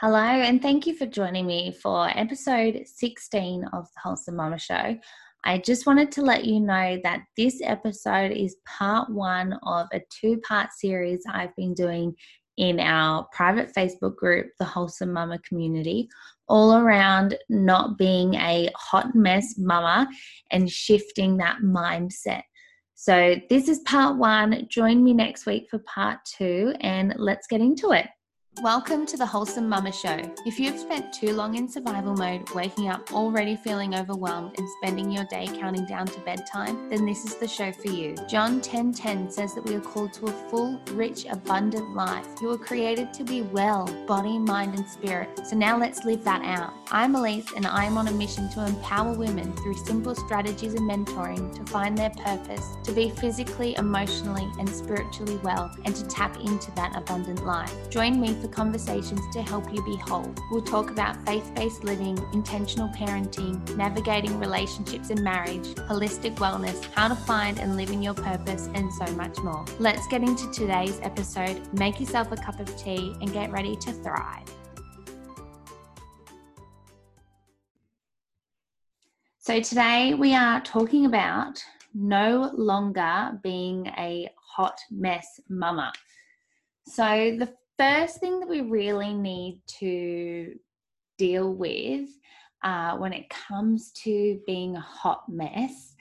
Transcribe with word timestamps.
Hello, 0.00 0.20
and 0.20 0.62
thank 0.62 0.86
you 0.86 0.94
for 0.94 1.06
joining 1.06 1.44
me 1.44 1.72
for 1.72 2.08
episode 2.16 2.84
16 2.86 3.64
of 3.72 3.82
the 3.86 4.00
Wholesome 4.00 4.36
Mumma 4.36 4.56
Show. 4.56 4.96
I 5.42 5.58
just 5.58 5.86
wanted 5.86 6.12
to 6.12 6.22
let 6.22 6.44
you 6.44 6.60
know 6.60 7.00
that 7.02 7.22
this 7.36 7.60
episode 7.64 8.30
is 8.30 8.58
part 8.64 9.10
one 9.10 9.58
of 9.64 9.88
a 9.92 10.00
two 10.08 10.40
part 10.46 10.70
series 10.70 11.24
I've 11.28 11.52
been 11.56 11.74
doing 11.74 12.14
in 12.58 12.78
our 12.78 13.26
private 13.32 13.74
Facebook 13.76 14.14
group, 14.14 14.46
the 14.60 14.64
Wholesome 14.64 15.12
Mumma 15.12 15.42
Community, 15.42 16.08
all 16.46 16.76
around 16.76 17.36
not 17.48 17.98
being 17.98 18.34
a 18.34 18.70
hot 18.76 19.16
mess 19.16 19.56
mama 19.58 20.08
and 20.52 20.70
shifting 20.70 21.38
that 21.38 21.62
mindset. 21.64 22.42
So, 22.94 23.34
this 23.50 23.68
is 23.68 23.80
part 23.80 24.16
one. 24.16 24.68
Join 24.70 25.02
me 25.02 25.12
next 25.12 25.44
week 25.44 25.66
for 25.68 25.80
part 25.80 26.20
two, 26.24 26.72
and 26.82 27.14
let's 27.16 27.48
get 27.48 27.60
into 27.60 27.90
it. 27.90 28.06
Welcome 28.62 29.06
to 29.06 29.16
the 29.16 29.24
Wholesome 29.24 29.70
Mumma 29.70 29.94
Show. 29.94 30.34
If 30.44 30.58
you've 30.58 30.80
spent 30.80 31.12
too 31.12 31.32
long 31.32 31.54
in 31.54 31.68
survival 31.68 32.16
mode, 32.16 32.50
waking 32.50 32.88
up 32.88 33.12
already 33.12 33.54
feeling 33.54 33.94
overwhelmed 33.94 34.58
and 34.58 34.68
spending 34.78 35.12
your 35.12 35.24
day 35.26 35.46
counting 35.46 35.86
down 35.86 36.06
to 36.06 36.20
bedtime, 36.22 36.90
then 36.90 37.06
this 37.06 37.24
is 37.24 37.36
the 37.36 37.46
show 37.46 37.70
for 37.70 37.86
you. 37.86 38.16
John 38.28 38.60
10:10 38.60 38.92
10, 38.94 38.94
10 38.94 39.30
says 39.30 39.54
that 39.54 39.64
we 39.64 39.76
are 39.76 39.80
called 39.80 40.12
to 40.14 40.26
a 40.26 40.32
full, 40.50 40.80
rich, 40.94 41.24
abundant 41.30 41.94
life. 41.94 42.26
You 42.42 42.48
were 42.48 42.58
created 42.58 43.14
to 43.14 43.22
be 43.22 43.42
well, 43.42 43.86
body, 44.08 44.40
mind, 44.40 44.74
and 44.74 44.88
spirit. 44.88 45.28
So 45.46 45.54
now 45.54 45.78
let's 45.78 46.04
live 46.04 46.24
that 46.24 46.42
out. 46.42 46.74
I'm 46.90 47.14
Elise 47.14 47.52
and 47.54 47.64
I'm 47.64 47.96
on 47.96 48.08
a 48.08 48.12
mission 48.12 48.48
to 48.50 48.66
empower 48.66 49.12
women 49.12 49.52
through 49.58 49.74
simple 49.74 50.16
strategies 50.16 50.74
and 50.74 50.90
mentoring 50.90 51.54
to 51.54 51.64
find 51.70 51.96
their 51.96 52.10
purpose, 52.10 52.66
to 52.82 52.90
be 52.90 53.10
physically, 53.10 53.76
emotionally, 53.76 54.50
and 54.58 54.68
spiritually 54.68 55.38
well, 55.44 55.70
and 55.84 55.94
to 55.94 56.04
tap 56.08 56.36
into 56.40 56.72
that 56.72 56.96
abundant 56.96 57.46
life. 57.46 57.72
Join 57.88 58.20
me 58.20 58.34
for 58.34 58.47
conversations 58.50 59.20
to 59.32 59.42
help 59.42 59.72
you 59.72 59.82
be 59.84 59.96
whole. 59.96 60.34
We'll 60.50 60.62
talk 60.62 60.90
about 60.90 61.24
faith 61.26 61.52
based 61.54 61.84
living, 61.84 62.18
intentional 62.32 62.88
parenting, 62.88 63.76
navigating 63.76 64.38
relationships 64.38 65.10
and 65.10 65.22
marriage, 65.22 65.66
holistic 65.88 66.36
wellness, 66.36 66.84
how 66.92 67.08
to 67.08 67.14
find 67.14 67.58
and 67.58 67.76
live 67.76 67.90
in 67.90 68.02
your 68.02 68.14
purpose, 68.14 68.68
and 68.74 68.92
so 68.92 69.06
much 69.14 69.38
more. 69.38 69.64
Let's 69.78 70.06
get 70.08 70.22
into 70.22 70.50
today's 70.50 70.98
episode. 71.02 71.60
Make 71.74 72.00
yourself 72.00 72.32
a 72.32 72.36
cup 72.36 72.60
of 72.60 72.76
tea 72.76 73.14
and 73.20 73.32
get 73.32 73.50
ready 73.50 73.76
to 73.76 73.92
thrive. 73.92 74.48
So, 79.38 79.60
today 79.60 80.12
we 80.12 80.34
are 80.34 80.60
talking 80.60 81.06
about 81.06 81.64
no 81.94 82.50
longer 82.54 83.38
being 83.42 83.86
a 83.86 84.28
hot 84.36 84.78
mess 84.90 85.40
mama. 85.48 85.90
So, 86.86 87.04
the 87.38 87.54
first 87.78 88.18
thing 88.18 88.40
that 88.40 88.48
we 88.48 88.60
really 88.60 89.14
need 89.14 89.60
to 89.66 90.54
deal 91.16 91.54
with 91.54 92.08
uh, 92.64 92.96
when 92.96 93.12
it 93.12 93.30
comes 93.30 93.92
to 93.92 94.40
being 94.46 94.76
a 94.76 94.80
hot 94.80 95.28
mess 95.28 95.94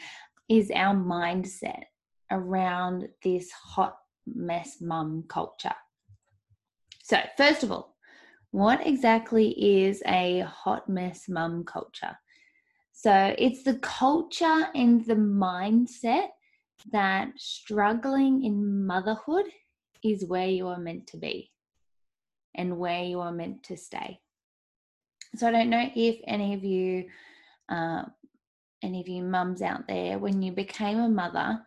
is 0.49 0.71
our 0.73 0.95
mindset 0.95 1.83
around 2.31 3.07
this 3.23 3.51
hot 3.51 3.97
mess 4.25 4.77
mum 4.81 5.23
culture. 5.27 5.75
So, 7.03 7.17
first 7.37 7.63
of 7.63 7.71
all, 7.71 7.95
what 8.51 8.85
exactly 8.85 9.49
is 9.85 10.01
a 10.07 10.39
hot 10.41 10.89
mess 10.89 11.29
mum 11.29 11.63
culture? 11.63 12.17
So, 12.91 13.35
it's 13.37 13.63
the 13.63 13.75
culture 13.79 14.67
and 14.73 15.05
the 15.05 15.15
mindset 15.15 16.29
that 16.91 17.29
struggling 17.37 18.43
in 18.43 18.85
motherhood 18.85 19.45
is 20.03 20.25
where 20.25 20.47
you 20.47 20.67
are 20.67 20.79
meant 20.79 21.05
to 21.07 21.17
be 21.17 21.51
and 22.57 22.77
where 22.77 23.03
you 23.03 23.19
are 23.19 23.31
meant 23.31 23.63
to 23.63 23.77
stay. 23.77 24.19
So 25.35 25.47
I 25.47 25.51
don't 25.51 25.69
know 25.69 25.89
if 25.95 26.19
any 26.25 26.53
of 26.53 26.63
you, 26.63 27.05
uh, 27.69 28.03
any 28.81 29.01
of 29.01 29.07
you 29.07 29.23
mums 29.23 29.61
out 29.61 29.87
there, 29.87 30.17
when 30.17 30.41
you 30.41 30.51
became 30.51 30.99
a 30.99 31.09
mother, 31.09 31.61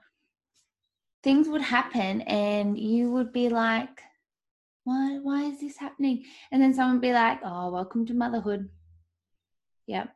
things 1.23 1.49
would 1.49 1.63
happen 1.63 2.23
and 2.23 2.79
you 2.79 3.11
would 3.11 3.33
be 3.33 3.49
like, 3.49 4.03
why, 4.85 5.19
why 5.23 5.43
is 5.45 5.61
this 5.61 5.77
happening? 5.77 6.25
And 6.51 6.61
then 6.61 6.75
someone 6.75 6.97
would 6.97 7.03
be 7.03 7.13
like, 7.13 7.41
oh, 7.45 7.71
welcome 7.71 8.07
to 8.07 8.15
motherhood. 8.15 8.69
Yep. 9.87 10.09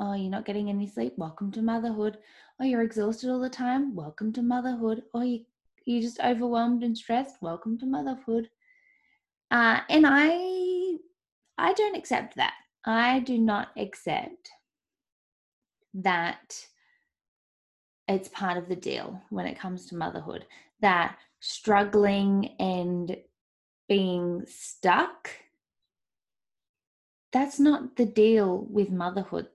Oh, 0.00 0.14
you're 0.14 0.30
not 0.30 0.46
getting 0.46 0.70
any 0.70 0.86
sleep. 0.86 1.14
Welcome 1.16 1.52
to 1.52 1.62
motherhood. 1.62 2.18
Oh, 2.60 2.64
you're 2.64 2.82
exhausted 2.82 3.30
all 3.30 3.40
the 3.40 3.50
time. 3.50 3.94
Welcome 3.94 4.32
to 4.34 4.42
motherhood. 4.42 5.02
Oh, 5.12 5.22
you, 5.22 5.44
you're 5.84 6.02
just 6.02 6.20
overwhelmed 6.20 6.82
and 6.82 6.96
stressed. 6.96 7.42
Welcome 7.42 7.78
to 7.78 7.86
motherhood. 7.86 8.48
Uh, 9.50 9.80
and 9.88 10.04
I, 10.06 10.96
I 11.56 11.72
don't 11.72 11.96
accept 11.96 12.36
that. 12.36 12.54
I 12.84 13.20
do 13.20 13.38
not 13.38 13.68
accept 13.76 14.50
that 15.94 16.66
it's 18.06 18.28
part 18.28 18.56
of 18.56 18.68
the 18.68 18.76
deal 18.76 19.20
when 19.30 19.46
it 19.46 19.58
comes 19.58 19.86
to 19.86 19.96
motherhood. 19.96 20.46
That 20.80 21.16
struggling 21.40 22.54
and 22.58 23.16
being 23.88 24.44
stuck, 24.46 25.30
that's 27.32 27.58
not 27.58 27.96
the 27.96 28.06
deal 28.06 28.66
with 28.70 28.90
motherhood. 28.90 29.48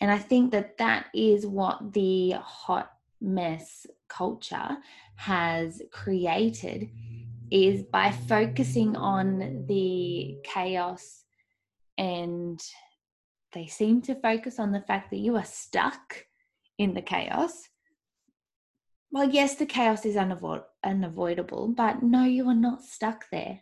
And 0.00 0.10
I 0.10 0.18
think 0.18 0.50
that 0.52 0.78
that 0.78 1.06
is 1.14 1.46
what 1.46 1.92
the 1.92 2.32
hot 2.32 2.90
mess 3.20 3.86
culture 4.08 4.76
has 5.16 5.80
created 5.90 6.90
is 7.50 7.82
by 7.82 8.10
focusing 8.10 8.96
on 8.96 9.66
the 9.66 10.36
chaos 10.44 11.24
and 11.98 12.60
they 13.52 13.66
seem 13.66 14.02
to 14.02 14.14
focus 14.14 14.58
on 14.58 14.72
the 14.72 14.80
fact 14.80 15.10
that 15.10 15.18
you 15.18 15.36
are 15.36 15.44
stuck 15.44 16.26
in 16.78 16.94
the 16.94 17.02
chaos. 17.02 17.68
Well, 19.10 19.30
yes, 19.30 19.54
the 19.54 19.66
chaos 19.66 20.04
is 20.04 20.16
unavo- 20.16 20.64
unavoidable, 20.82 21.68
but 21.68 22.02
no, 22.02 22.24
you 22.24 22.48
are 22.48 22.54
not 22.54 22.82
stuck 22.82 23.26
there. 23.30 23.60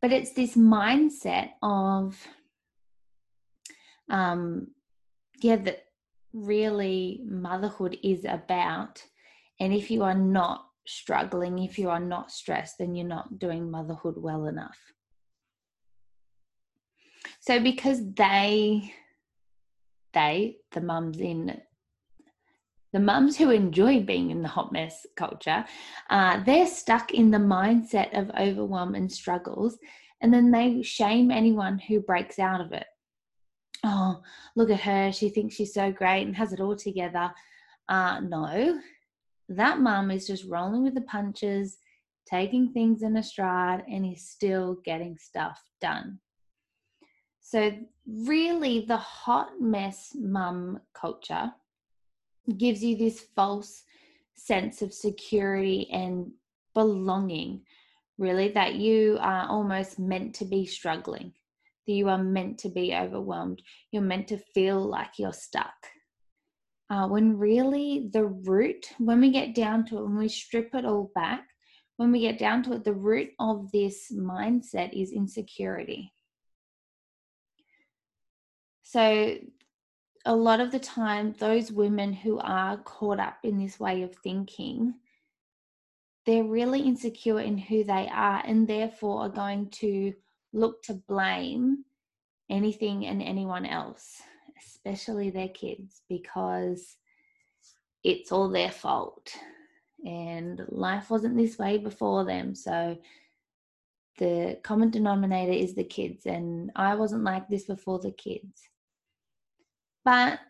But 0.00 0.12
it's 0.12 0.32
this 0.32 0.56
mindset 0.56 1.50
of, 1.62 2.16
um, 4.08 4.68
yeah, 5.42 5.56
that 5.56 5.84
really 6.32 7.22
motherhood 7.24 7.98
is 8.04 8.24
about. 8.24 9.04
And 9.58 9.74
if 9.74 9.90
you 9.90 10.04
are 10.04 10.14
not 10.14 10.69
struggling, 10.86 11.58
if 11.58 11.78
you 11.78 11.90
are 11.90 12.00
not 12.00 12.30
stressed, 12.30 12.78
then 12.78 12.94
you're 12.94 13.06
not 13.06 13.38
doing 13.38 13.70
motherhood 13.70 14.14
well 14.16 14.46
enough. 14.46 14.78
So 17.40 17.60
because 17.60 18.00
they, 18.14 18.92
they, 20.12 20.58
the 20.72 20.80
mums 20.80 21.18
in, 21.18 21.60
the 22.92 23.00
mums 23.00 23.36
who 23.36 23.50
enjoy 23.50 24.00
being 24.00 24.30
in 24.30 24.42
the 24.42 24.48
hot 24.48 24.72
mess 24.72 25.06
culture, 25.16 25.64
uh, 26.10 26.42
they're 26.44 26.66
stuck 26.66 27.12
in 27.12 27.30
the 27.30 27.38
mindset 27.38 28.18
of 28.18 28.30
overwhelm 28.38 28.94
and 28.94 29.10
struggles, 29.10 29.78
and 30.20 30.34
then 30.34 30.50
they 30.50 30.82
shame 30.82 31.30
anyone 31.30 31.78
who 31.78 32.00
breaks 32.00 32.38
out 32.38 32.60
of 32.60 32.72
it. 32.72 32.86
Oh, 33.84 34.20
look 34.56 34.70
at 34.70 34.80
her. 34.80 35.12
She 35.12 35.30
thinks 35.30 35.54
she's 35.54 35.72
so 35.72 35.90
great 35.90 36.26
and 36.26 36.36
has 36.36 36.52
it 36.52 36.60
all 36.60 36.76
together. 36.76 37.32
Uh, 37.88 38.20
no, 38.20 38.80
that 39.50 39.80
mum 39.80 40.12
is 40.12 40.28
just 40.28 40.44
rolling 40.44 40.84
with 40.84 40.94
the 40.94 41.00
punches, 41.02 41.78
taking 42.24 42.72
things 42.72 43.02
in 43.02 43.16
a 43.16 43.22
stride, 43.22 43.82
and 43.90 44.06
is 44.06 44.28
still 44.28 44.78
getting 44.84 45.18
stuff 45.18 45.60
done. 45.80 46.20
So, 47.40 47.72
really, 48.06 48.84
the 48.86 48.96
hot 48.96 49.60
mess 49.60 50.12
mum 50.14 50.78
culture 50.94 51.52
gives 52.56 52.82
you 52.82 52.96
this 52.96 53.26
false 53.34 53.82
sense 54.36 54.82
of 54.82 54.94
security 54.94 55.88
and 55.90 56.30
belonging, 56.72 57.62
really, 58.18 58.48
that 58.52 58.76
you 58.76 59.18
are 59.20 59.48
almost 59.48 59.98
meant 59.98 60.32
to 60.36 60.44
be 60.44 60.64
struggling, 60.64 61.32
that 61.88 61.92
you 61.92 62.08
are 62.08 62.22
meant 62.22 62.58
to 62.58 62.68
be 62.68 62.94
overwhelmed, 62.94 63.62
you're 63.90 64.00
meant 64.00 64.28
to 64.28 64.38
feel 64.38 64.80
like 64.80 65.18
you're 65.18 65.32
stuck 65.32 65.74
uh, 66.90 67.06
when 67.06 67.38
really 67.38 68.08
the 68.12 68.26
root, 68.26 68.90
when 68.98 69.20
we 69.20 69.30
get 69.30 69.54
down 69.54 69.86
to 69.86 69.98
it, 69.98 70.02
when 70.02 70.18
we 70.18 70.28
strip 70.28 70.74
it 70.74 70.84
all 70.84 71.12
back, 71.14 71.46
when 71.96 72.10
we 72.10 72.20
get 72.20 72.38
down 72.38 72.64
to 72.64 72.72
it, 72.72 72.84
the 72.84 72.92
root 72.92 73.30
of 73.38 73.70
this 73.70 74.12
mindset 74.12 74.92
is 74.92 75.12
insecurity. 75.12 76.12
So, 78.82 79.36
a 80.26 80.34
lot 80.34 80.60
of 80.60 80.72
the 80.72 80.80
time, 80.80 81.34
those 81.38 81.70
women 81.70 82.12
who 82.12 82.38
are 82.40 82.76
caught 82.78 83.20
up 83.20 83.38
in 83.44 83.56
this 83.56 83.78
way 83.78 84.02
of 84.02 84.14
thinking, 84.16 84.94
they're 86.26 86.44
really 86.44 86.80
insecure 86.80 87.40
in 87.40 87.56
who 87.56 87.84
they 87.84 88.08
are 88.12 88.42
and 88.44 88.66
therefore 88.66 89.22
are 89.22 89.30
going 89.30 89.70
to 89.70 90.12
look 90.52 90.82
to 90.82 90.94
blame 90.94 91.84
anything 92.50 93.06
and 93.06 93.22
anyone 93.22 93.64
else 93.64 94.20
especially 94.64 95.30
their 95.30 95.48
kids, 95.48 96.02
because 96.08 96.96
it's 98.04 98.32
all 98.32 98.48
their 98.48 98.70
fault. 98.70 99.32
And 100.04 100.62
life 100.68 101.10
wasn't 101.10 101.36
this 101.36 101.58
way 101.58 101.78
before 101.78 102.24
them. 102.24 102.54
So 102.54 102.96
the 104.18 104.58
common 104.62 104.90
denominator 104.90 105.52
is 105.52 105.74
the 105.74 105.84
kids, 105.84 106.26
and 106.26 106.70
I 106.76 106.94
wasn't 106.94 107.24
like 107.24 107.48
this 107.48 107.64
before 107.64 107.98
the 107.98 108.12
kids. 108.12 108.62
But 110.04 110.40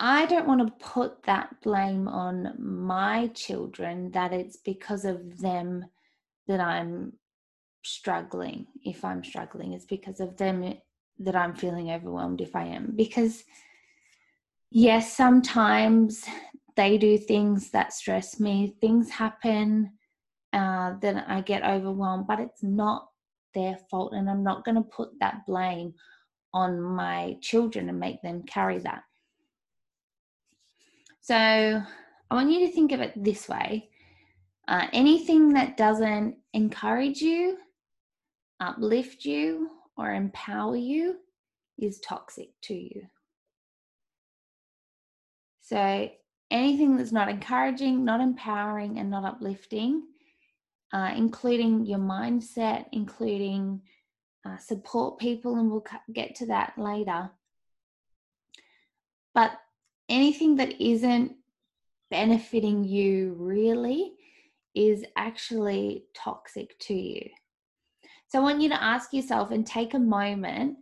I 0.00 0.26
don't 0.26 0.48
want 0.48 0.66
to 0.66 0.84
put 0.84 1.22
that 1.24 1.60
blame 1.62 2.08
on 2.08 2.54
my 2.58 3.28
children 3.28 4.10
that 4.12 4.32
it's 4.32 4.56
because 4.56 5.04
of 5.04 5.38
them 5.38 5.84
that 6.48 6.60
I'm 6.60 7.12
struggling. 7.84 8.66
If 8.84 9.04
I'm 9.04 9.22
struggling, 9.22 9.72
it's 9.72 9.84
because 9.84 10.20
of 10.20 10.36
them 10.36 10.74
that 11.24 11.36
I'm 11.36 11.54
feeling 11.54 11.90
overwhelmed 11.90 12.40
if 12.40 12.54
I 12.54 12.64
am. 12.64 12.92
Because, 12.96 13.44
yes, 14.70 15.16
sometimes 15.16 16.24
they 16.76 16.98
do 16.98 17.18
things 17.18 17.70
that 17.70 17.92
stress 17.92 18.40
me, 18.40 18.76
things 18.80 19.10
happen, 19.10 19.92
uh, 20.52 20.94
then 21.00 21.18
I 21.18 21.40
get 21.40 21.64
overwhelmed, 21.64 22.26
but 22.26 22.40
it's 22.40 22.62
not 22.62 23.08
their 23.54 23.78
fault. 23.90 24.12
And 24.12 24.28
I'm 24.28 24.42
not 24.42 24.64
going 24.64 24.76
to 24.76 24.82
put 24.82 25.10
that 25.20 25.46
blame 25.46 25.94
on 26.54 26.80
my 26.80 27.36
children 27.40 27.88
and 27.88 27.98
make 27.98 28.20
them 28.22 28.42
carry 28.42 28.78
that. 28.80 29.02
So 31.20 31.34
I 31.36 32.34
want 32.34 32.50
you 32.50 32.66
to 32.66 32.72
think 32.72 32.92
of 32.92 33.00
it 33.00 33.12
this 33.16 33.48
way 33.48 33.88
uh, 34.68 34.86
anything 34.92 35.52
that 35.52 35.76
doesn't 35.76 36.36
encourage 36.52 37.20
you, 37.20 37.58
uplift 38.60 39.24
you, 39.24 39.68
or 39.96 40.12
empower 40.12 40.76
you 40.76 41.16
is 41.78 42.00
toxic 42.00 42.50
to 42.62 42.74
you. 42.74 43.02
So 45.60 46.10
anything 46.50 46.96
that's 46.96 47.12
not 47.12 47.28
encouraging, 47.28 48.04
not 48.04 48.20
empowering, 48.20 48.98
and 48.98 49.10
not 49.10 49.24
uplifting, 49.24 50.02
uh, 50.92 51.12
including 51.16 51.86
your 51.86 51.98
mindset, 51.98 52.86
including 52.92 53.80
uh, 54.44 54.58
support 54.58 55.18
people, 55.18 55.56
and 55.56 55.70
we'll 55.70 55.84
get 56.12 56.34
to 56.36 56.46
that 56.46 56.74
later. 56.76 57.30
But 59.34 59.52
anything 60.08 60.56
that 60.56 60.82
isn't 60.82 61.36
benefiting 62.10 62.84
you 62.84 63.34
really 63.38 64.12
is 64.74 65.04
actually 65.16 66.04
toxic 66.14 66.78
to 66.80 66.94
you. 66.94 67.30
So 68.32 68.38
I 68.38 68.42
want 68.44 68.62
you 68.62 68.70
to 68.70 68.82
ask 68.82 69.12
yourself 69.12 69.50
and 69.50 69.66
take 69.66 69.92
a 69.92 69.98
moment 69.98 70.78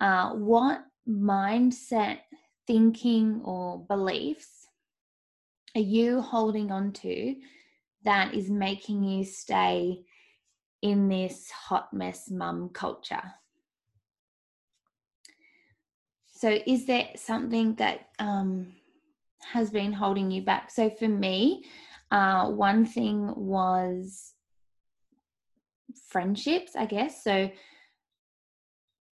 uh, 0.00 0.30
what 0.30 0.84
mindset, 1.08 2.18
thinking, 2.68 3.40
or 3.44 3.84
beliefs 3.88 4.68
are 5.74 5.80
you 5.80 6.20
holding 6.20 6.70
on 6.70 6.92
to 6.92 7.34
that 8.04 8.32
is 8.32 8.48
making 8.48 9.02
you 9.02 9.24
stay 9.24 10.02
in 10.82 11.08
this 11.08 11.50
hot 11.50 11.92
mess 11.92 12.30
mum 12.30 12.70
culture? 12.72 13.24
So, 16.28 16.58
is 16.64 16.86
there 16.86 17.08
something 17.16 17.74
that 17.74 18.10
um, 18.20 18.68
has 19.40 19.68
been 19.72 19.92
holding 19.92 20.30
you 20.30 20.42
back? 20.42 20.70
So, 20.70 20.90
for 20.90 21.08
me, 21.08 21.64
uh, 22.12 22.50
one 22.50 22.86
thing 22.86 23.34
was 23.34 24.33
friendships, 26.14 26.76
I 26.76 26.86
guess. 26.86 27.24
So, 27.24 27.50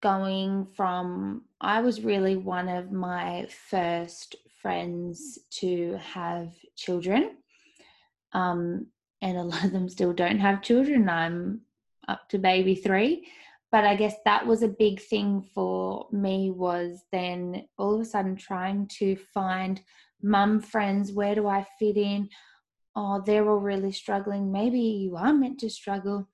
going 0.04 0.66
from, 0.76 1.46
I 1.62 1.82
was 1.82 2.04
really 2.04 2.36
one 2.36 2.68
of 2.68 2.92
my 2.92 3.48
first 3.70 4.36
friends 4.62 5.40
to 5.62 5.98
have 6.14 6.54
children. 6.76 7.38
Um, 8.34 8.88
and 9.22 9.38
a 9.38 9.44
lot 9.52 9.64
of 9.64 9.72
them 9.72 9.88
still 9.88 10.12
don't 10.12 10.40
have 10.40 10.62
children. 10.62 11.08
I'm 11.08 11.62
up 12.10 12.28
to 12.30 12.38
baby 12.38 12.76
three. 12.76 13.30
But 13.72 13.86
I 13.86 13.96
guess 13.96 14.16
that 14.26 14.46
was 14.46 14.62
a 14.62 14.68
big 14.68 15.00
thing 15.00 15.42
for 15.54 16.08
me 16.12 16.52
was 16.52 17.04
then 17.12 17.68
all 17.78 17.96
of 17.96 18.02
a 18.02 18.06
sudden 18.06 18.36
trying 18.36 18.88
to 19.00 19.16
find 19.34 19.80
mum 20.22 20.60
friends. 20.60 21.14
Where 21.14 21.36
do 21.36 21.48
I 21.48 21.66
fit 21.78 21.96
in? 21.96 22.30
Oh, 22.94 23.22
they're 23.26 23.50
all 23.50 23.60
really 23.60 23.92
struggling. 23.94 24.52
Maybe 24.52 24.80
you 24.80 25.16
are 25.16 25.34
meant 25.34 25.60
to 25.60 25.70
struggle. 25.70 26.28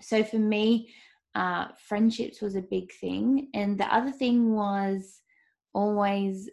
So 0.00 0.24
for 0.24 0.38
me, 0.38 0.90
uh, 1.34 1.68
friendships 1.88 2.40
was 2.40 2.56
a 2.56 2.62
big 2.62 2.92
thing. 2.92 3.48
And 3.54 3.78
the 3.78 3.92
other 3.94 4.10
thing 4.10 4.54
was 4.54 5.20
always 5.72 6.48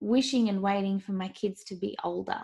wishing 0.00 0.48
and 0.48 0.62
waiting 0.62 0.98
for 0.98 1.12
my 1.12 1.28
kids 1.28 1.64
to 1.64 1.76
be 1.76 1.96
older. 2.02 2.40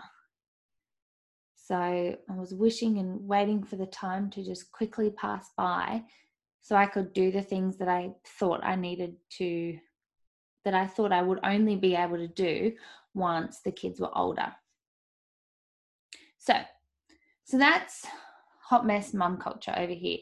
So 1.55 1.75
I 1.75 2.35
was 2.35 2.53
wishing 2.53 2.97
and 2.97 3.27
waiting 3.27 3.63
for 3.63 3.75
the 3.75 3.85
time 3.85 4.29
to 4.31 4.43
just 4.43 4.71
quickly 4.71 5.11
pass 5.11 5.51
by 5.55 6.03
so 6.61 6.75
I 6.75 6.87
could 6.87 7.13
do 7.13 7.31
the 7.31 7.41
things 7.41 7.77
that 7.77 7.87
I 7.87 8.11
thought 8.39 8.61
I 8.63 8.75
needed 8.75 9.15
to, 9.37 9.77
that 10.65 10.73
I 10.73 10.87
thought 10.87 11.11
I 11.11 11.21
would 11.21 11.39
only 11.43 11.75
be 11.75 11.95
able 11.95 12.17
to 12.17 12.27
do 12.27 12.73
once 13.13 13.59
the 13.63 13.71
kids 13.71 13.99
were 13.99 14.15
older. 14.17 14.53
So, 16.37 16.55
so 17.43 17.57
that's 17.57 18.05
hot 18.63 18.85
mess 18.85 19.13
mum 19.13 19.37
culture 19.37 19.73
over 19.77 19.93
here. 19.93 20.19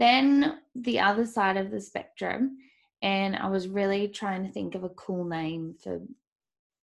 Then 0.00 0.58
the 0.74 0.98
other 1.00 1.26
side 1.26 1.58
of 1.58 1.70
the 1.70 1.80
spectrum, 1.80 2.56
and 3.02 3.36
I 3.36 3.48
was 3.48 3.68
really 3.68 4.08
trying 4.08 4.44
to 4.44 4.50
think 4.50 4.74
of 4.74 4.82
a 4.82 4.88
cool 4.88 5.24
name 5.24 5.74
for 5.80 6.00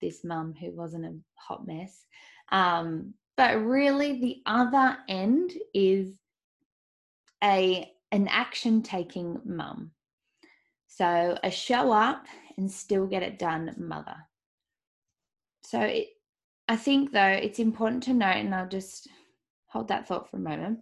this 0.00 0.24
mum 0.24 0.54
who 0.58 0.72
wasn't 0.72 1.04
a 1.04 1.14
hot 1.34 1.66
mess. 1.66 2.06
Um, 2.50 3.12
but 3.36 3.62
really, 3.62 4.18
the 4.18 4.42
other 4.46 4.96
end 5.08 5.52
is 5.74 6.08
a 7.44 7.88
an 8.10 8.28
action 8.28 8.82
taking 8.82 9.40
mum. 9.44 9.90
So 10.88 11.38
a 11.42 11.50
show 11.50 11.92
up 11.92 12.26
and 12.56 12.70
still 12.70 13.06
get 13.06 13.22
it 13.22 13.38
done 13.38 13.74
mother. 13.78 14.16
So 15.64 15.80
it, 15.80 16.08
I 16.68 16.76
think 16.76 17.12
though 17.12 17.26
it's 17.26 17.58
important 17.58 18.04
to 18.04 18.14
note, 18.14 18.36
and 18.36 18.54
I'll 18.54 18.68
just 18.68 19.08
hold 19.66 19.88
that 19.88 20.08
thought 20.08 20.30
for 20.30 20.38
a 20.38 20.40
moment. 20.40 20.80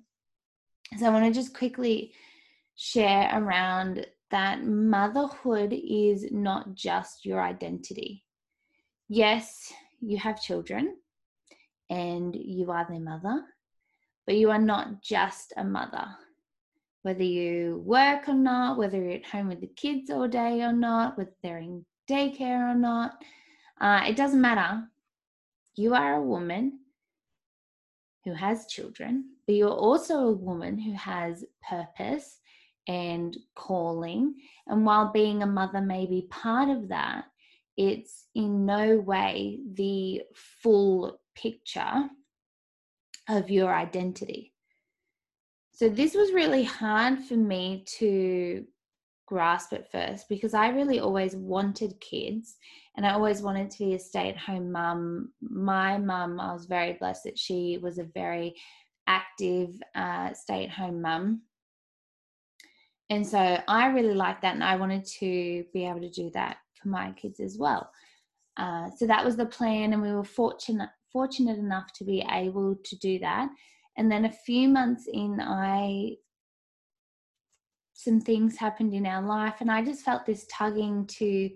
So 0.99 1.07
I 1.07 1.11
want 1.11 1.25
to 1.25 1.41
just 1.41 1.55
quickly 1.55 2.13
share 2.75 3.31
around 3.33 4.07
that 4.31 4.65
motherhood 4.65 5.73
is 5.73 6.27
not 6.33 6.75
just 6.75 7.25
your 7.25 7.41
identity. 7.41 8.25
Yes, 9.09 9.73
you 10.01 10.19
have 10.19 10.43
children, 10.43 10.97
and 11.91 12.35
you 12.35 12.71
are 12.71 12.87
their 12.89 13.01
mother, 13.01 13.43
but 14.27 14.37
you 14.37 14.51
are 14.51 14.61
not 14.61 15.03
just 15.03 15.53
a 15.57 15.65
mother. 15.65 16.07
Whether 17.03 17.25
you 17.25 17.83
work 17.85 18.29
or 18.29 18.35
not, 18.35 18.77
whether 18.77 18.99
you're 18.99 19.13
at 19.13 19.27
home 19.27 19.49
with 19.49 19.61
the 19.61 19.69
kids 19.69 20.11
all 20.11 20.29
day 20.29 20.61
or 20.63 20.73
not, 20.73 21.17
whether 21.17 21.35
they're 21.43 21.59
in 21.59 21.85
daycare 22.09 22.73
or 22.73 22.75
not, 22.75 23.23
uh, 23.81 24.03
it 24.07 24.17
doesn't 24.17 24.41
matter. 24.41 24.85
You 25.77 25.95
are 25.95 26.17
a 26.17 26.23
woman 26.23 26.81
who 28.25 28.33
has 28.35 28.67
children, 28.67 29.25
but 29.47 29.55
you're 29.55 29.69
also 29.69 30.29
a 30.29 30.33
woman 30.33 30.79
who 30.79 30.93
has 30.93 31.45
purpose 31.69 32.41
and 32.87 33.37
calling. 33.55 34.35
And 34.67 34.85
while 34.85 35.13
being 35.13 35.43
a 35.43 35.47
mother 35.47 35.81
may 35.81 36.07
be 36.07 36.27
part 36.31 36.69
of 36.69 36.89
that, 36.89 37.25
it's 37.77 38.27
in 38.35 38.67
no 38.67 38.99
way 38.99 39.61
the 39.75 40.23
full 40.35 41.21
picture 41.35 42.09
of 43.29 43.49
your 43.49 43.73
identity. 43.73 44.53
So, 45.73 45.89
this 45.89 46.15
was 46.15 46.33
really 46.33 46.65
hard 46.65 47.21
for 47.21 47.37
me 47.37 47.85
to 47.99 48.67
grasp 49.27 49.73
at 49.73 49.91
first 49.91 50.29
because 50.29 50.53
I 50.53 50.69
really 50.69 50.99
always 50.99 51.37
wanted 51.37 52.01
kids 52.01 52.57
and 52.97 53.07
I 53.07 53.13
always 53.13 53.43
wanted 53.43 53.71
to 53.71 53.79
be 53.79 53.95
a 53.95 53.99
stay 53.99 54.29
at 54.29 54.37
home 54.37 54.73
mum. 54.73 55.33
My 55.41 55.99
mum, 55.99 56.41
I 56.41 56.53
was 56.53 56.67
very 56.67 56.95
blessed 56.95 57.25
that 57.25 57.39
she 57.39 57.79
was 57.81 57.99
a 57.99 58.05
very 58.05 58.55
active 59.07 59.81
uh, 59.95 60.33
stay 60.33 60.65
at 60.65 60.71
home 60.71 61.01
mum. 61.01 61.43
And 63.09 63.27
so 63.27 63.59
I 63.67 63.87
really 63.89 64.15
liked 64.15 64.43
that 64.43 64.55
and 64.55 64.65
I 64.65 64.77
wanted 64.77 65.05
to 65.19 65.65
be 65.73 65.85
able 65.85 66.01
to 66.01 66.11
do 66.11 66.31
that 66.35 66.59
for 66.81 66.89
my 66.89 67.13
kids 67.13 67.41
as 67.41 67.59
well. 67.59 67.91
Uh, 68.57 68.91
so 68.97 69.07
that 69.07 69.25
was 69.25 69.37
the 69.37 69.47
plan, 69.47 69.93
and 69.93 70.03
we 70.03 70.13
were 70.13 70.25
fortunate 70.25 70.91
fortunate 71.13 71.59
enough 71.59 71.93
to 71.93 72.05
be 72.05 72.25
able 72.31 72.77
to 72.85 72.97
do 72.99 73.19
that. 73.19 73.49
And 73.97 74.11
then 74.11 74.27
a 74.27 74.33
few 74.33 74.69
months 74.69 75.09
in, 75.13 75.41
I 75.41 76.17
some 77.95 78.21
things 78.21 78.57
happened 78.57 78.95
in 78.95 79.07
our 79.07 79.23
life, 79.23 79.57
and 79.61 79.71
I 79.71 79.83
just 79.83 80.05
felt 80.05 80.27
this 80.27 80.47
tugging 80.51 81.07
to 81.19 81.51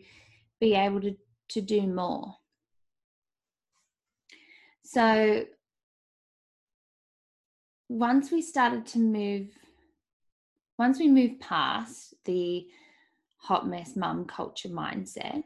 be 0.60 0.74
able 0.74 1.00
to 1.00 1.14
to 1.54 1.60
do 1.60 1.82
more. 1.86 2.36
So 4.84 5.46
once 7.88 8.30
we 8.30 8.42
started 8.42 8.86
to 8.86 8.98
move, 8.98 9.48
once 10.78 10.98
we 10.98 11.08
moved 11.08 11.40
past 11.40 12.14
the 12.24 12.66
hot 13.38 13.66
mess 13.66 13.96
mum 13.96 14.24
culture 14.26 14.68
mindset, 14.68 15.42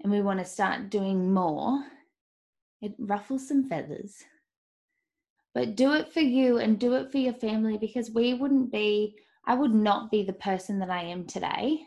and 0.00 0.12
we 0.12 0.20
want 0.22 0.38
to 0.38 0.44
start 0.44 0.90
doing 0.90 1.32
more, 1.34 1.84
it 2.80 2.94
ruffles 2.98 3.48
some 3.48 3.68
feathers. 3.68 4.22
but 5.58 5.74
do 5.74 5.92
it 5.94 6.12
for 6.12 6.20
you 6.20 6.58
and 6.58 6.78
do 6.78 6.94
it 6.94 7.10
for 7.10 7.18
your 7.18 7.32
family 7.34 7.76
because 7.78 8.12
we 8.12 8.32
wouldn't 8.32 8.70
be, 8.70 9.16
I 9.44 9.54
would 9.54 9.74
not 9.74 10.08
be 10.08 10.22
the 10.22 10.32
person 10.32 10.78
that 10.78 10.88
I 10.90 11.02
am 11.02 11.26
today. 11.26 11.80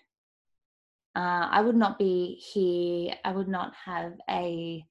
Uh, 1.15 1.47
I 1.51 1.61
would 1.61 1.75
not 1.75 1.99
be 1.99 2.35
here. 2.35 3.15
I 3.25 3.31
would 3.31 3.49
not 3.49 3.73
have 3.85 4.13
a 4.29 4.83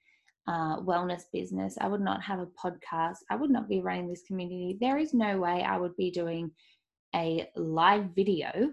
uh, 0.46 0.80
wellness 0.80 1.22
business. 1.32 1.78
I 1.80 1.86
would 1.88 2.00
not 2.00 2.22
have 2.22 2.40
a 2.40 2.46
podcast. 2.46 3.18
I 3.30 3.36
would 3.36 3.50
not 3.50 3.68
be 3.68 3.80
running 3.80 4.08
this 4.08 4.22
community. 4.26 4.76
There 4.80 4.98
is 4.98 5.14
no 5.14 5.38
way 5.38 5.62
I 5.62 5.78
would 5.78 5.96
be 5.96 6.10
doing 6.10 6.50
a 7.14 7.48
live 7.56 8.10
video 8.14 8.72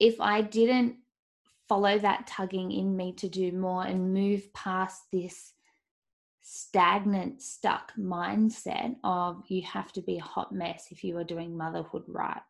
if 0.00 0.20
I 0.20 0.42
didn't 0.42 0.96
follow 1.68 1.98
that 1.98 2.26
tugging 2.26 2.72
in 2.72 2.96
me 2.96 3.14
to 3.14 3.28
do 3.28 3.52
more 3.52 3.84
and 3.84 4.12
move 4.12 4.52
past 4.52 5.02
this 5.12 5.52
stagnant, 6.42 7.40
stuck 7.40 7.92
mindset 7.98 8.96
of 9.02 9.42
you 9.48 9.62
have 9.62 9.92
to 9.92 10.02
be 10.02 10.18
a 10.18 10.22
hot 10.22 10.52
mess 10.52 10.88
if 10.90 11.02
you 11.02 11.16
are 11.16 11.24
doing 11.24 11.56
motherhood 11.56 12.04
right. 12.06 12.42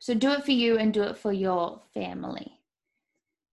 So 0.00 0.14
do 0.14 0.32
it 0.32 0.44
for 0.44 0.50
you 0.50 0.78
and 0.78 0.92
do 0.92 1.02
it 1.02 1.18
for 1.18 1.32
your 1.32 1.82
family. 1.94 2.58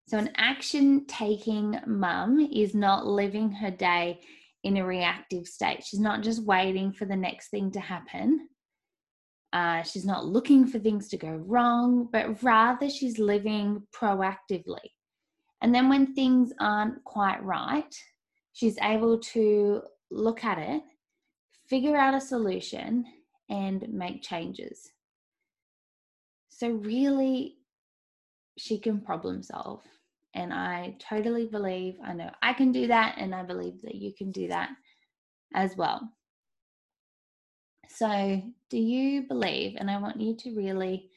So, 0.07 0.17
an 0.17 0.31
action 0.36 1.05
taking 1.05 1.79
mum 1.86 2.50
is 2.51 2.75
not 2.75 3.05
living 3.05 3.51
her 3.51 3.71
day 3.71 4.19
in 4.63 4.77
a 4.77 4.86
reactive 4.86 5.48
state. 5.48 5.83
She's 5.86 6.00
not 6.00 6.24
just 6.24 6.43
waiting 6.43 6.91
for 6.91 7.05
the 7.05 7.15
next 7.15 7.50
thing 7.50 7.71
to 7.71 7.79
happen. 7.79 8.50
Uh, 9.53 9.83
she's 9.83 10.05
not 10.05 10.25
looking 10.25 10.65
for 10.65 10.79
things 10.79 11.10
to 11.10 11.17
go 11.17 11.29
wrong, 11.29 12.10
but 12.12 12.41
rather 12.41 12.89
she's 12.89 13.19
living 13.19 13.83
proactively. 13.95 14.89
And 15.62 15.74
then 15.75 15.89
when 15.89 16.15
things 16.15 16.51
aren't 16.60 17.03
quite 17.03 17.43
right, 17.43 17.95
she's 18.53 18.79
able 18.81 19.19
to 19.19 19.83
look 20.10 20.43
at 20.43 20.57
it, 20.57 20.81
figure 21.67 21.95
out 21.95 22.15
a 22.15 22.21
solution, 22.21 23.05
and 23.50 23.88
make 23.89 24.24
changes. 24.24 24.91
So, 26.62 26.70
really, 26.70 27.58
she 28.56 28.77
can 28.77 29.01
problem 29.01 29.41
solve. 29.41 29.82
And 30.36 30.53
I 30.53 30.96
totally 31.00 31.48
believe, 31.48 31.96
I 32.06 32.13
know 32.13 32.30
I 32.44 32.53
can 32.53 32.72
do 32.72 32.86
that, 32.86 33.15
and 33.18 33.34
I 33.34 33.41
believe 33.41 33.82
that 33.82 33.96
you 33.96 34.13
can 34.13 34.32
do 34.32 34.48
that 34.50 34.70
as 35.56 35.75
well. 35.75 36.08
So, 37.89 38.44
do 38.70 38.77
you 38.77 39.24
believe, 39.24 39.75
and 39.80 39.89
I 39.89 39.98
want 39.98 40.22
you 40.22 40.36
to 40.36 40.56
really, 40.56 41.10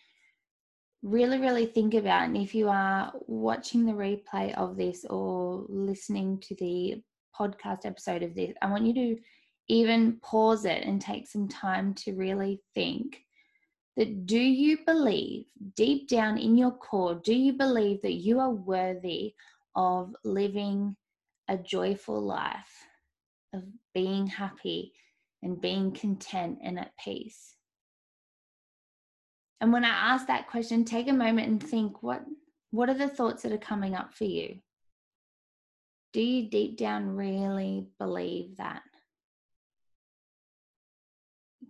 really, 1.03 1.39
really 1.39 1.67
think 1.67 1.93
about, 1.93 2.25
and 2.25 2.39
if 2.39 2.55
you 2.55 2.71
are 2.71 3.13
watching 3.27 3.85
the 3.85 3.93
replay 3.93 4.55
of 4.55 4.79
this 4.79 5.05
or 5.11 5.67
listening 5.69 6.41
to 6.49 6.55
the 6.55 7.03
podcast 7.39 7.85
episode 7.85 8.23
of 8.23 8.35
this, 8.35 8.55
I 8.63 8.71
want 8.71 8.87
you 8.87 8.95
to 8.95 9.21
even 9.69 10.21
pause 10.23 10.65
it 10.65 10.85
and 10.85 11.03
take 11.03 11.29
some 11.29 11.49
time 11.49 11.93
to 11.97 12.15
really 12.15 12.63
think 12.75 13.19
that 13.97 14.27
do 14.27 14.39
you 14.39 14.79
believe 14.85 15.47
deep 15.77 16.09
down 16.09 16.39
in 16.39 16.57
your 16.57 16.73
core, 16.73 17.15
do 17.15 17.35
you 17.35 17.53
believe 17.53 18.03
that 18.03 18.15
you 18.15 18.41
are 18.41 18.51
worthy 18.51 19.35
of 19.77 20.15
living 20.25 20.97
a 21.49 21.57
joyful 21.57 22.21
life, 22.21 22.87
of 23.53 23.63
being 23.93 24.27
happy 24.27 24.93
and 25.43 25.61
being 25.61 25.93
content 25.93 26.59
and 26.63 26.79
at 26.79 26.93
peace? 27.03 27.55
And 29.61 29.73
when 29.73 29.85
I 29.85 30.13
ask 30.13 30.27
that 30.27 30.49
question, 30.49 30.85
take 30.85 31.09
a 31.09 31.13
moment 31.13 31.49
and 31.49 31.63
think 31.63 32.03
what 32.03 32.23
what 32.71 32.89
are 32.89 32.99
the 32.99 33.09
thoughts 33.09 33.45
that 33.45 33.53
are 33.53 33.59
coming 33.59 33.95
up 33.95 34.13
for 34.13 34.25
you? 34.25 34.59
Do 36.13 36.21
you 36.21 36.51
deep 36.51 36.77
down 36.77 37.15
really 37.15 37.87
believe 38.01 38.57
that? 38.57 38.83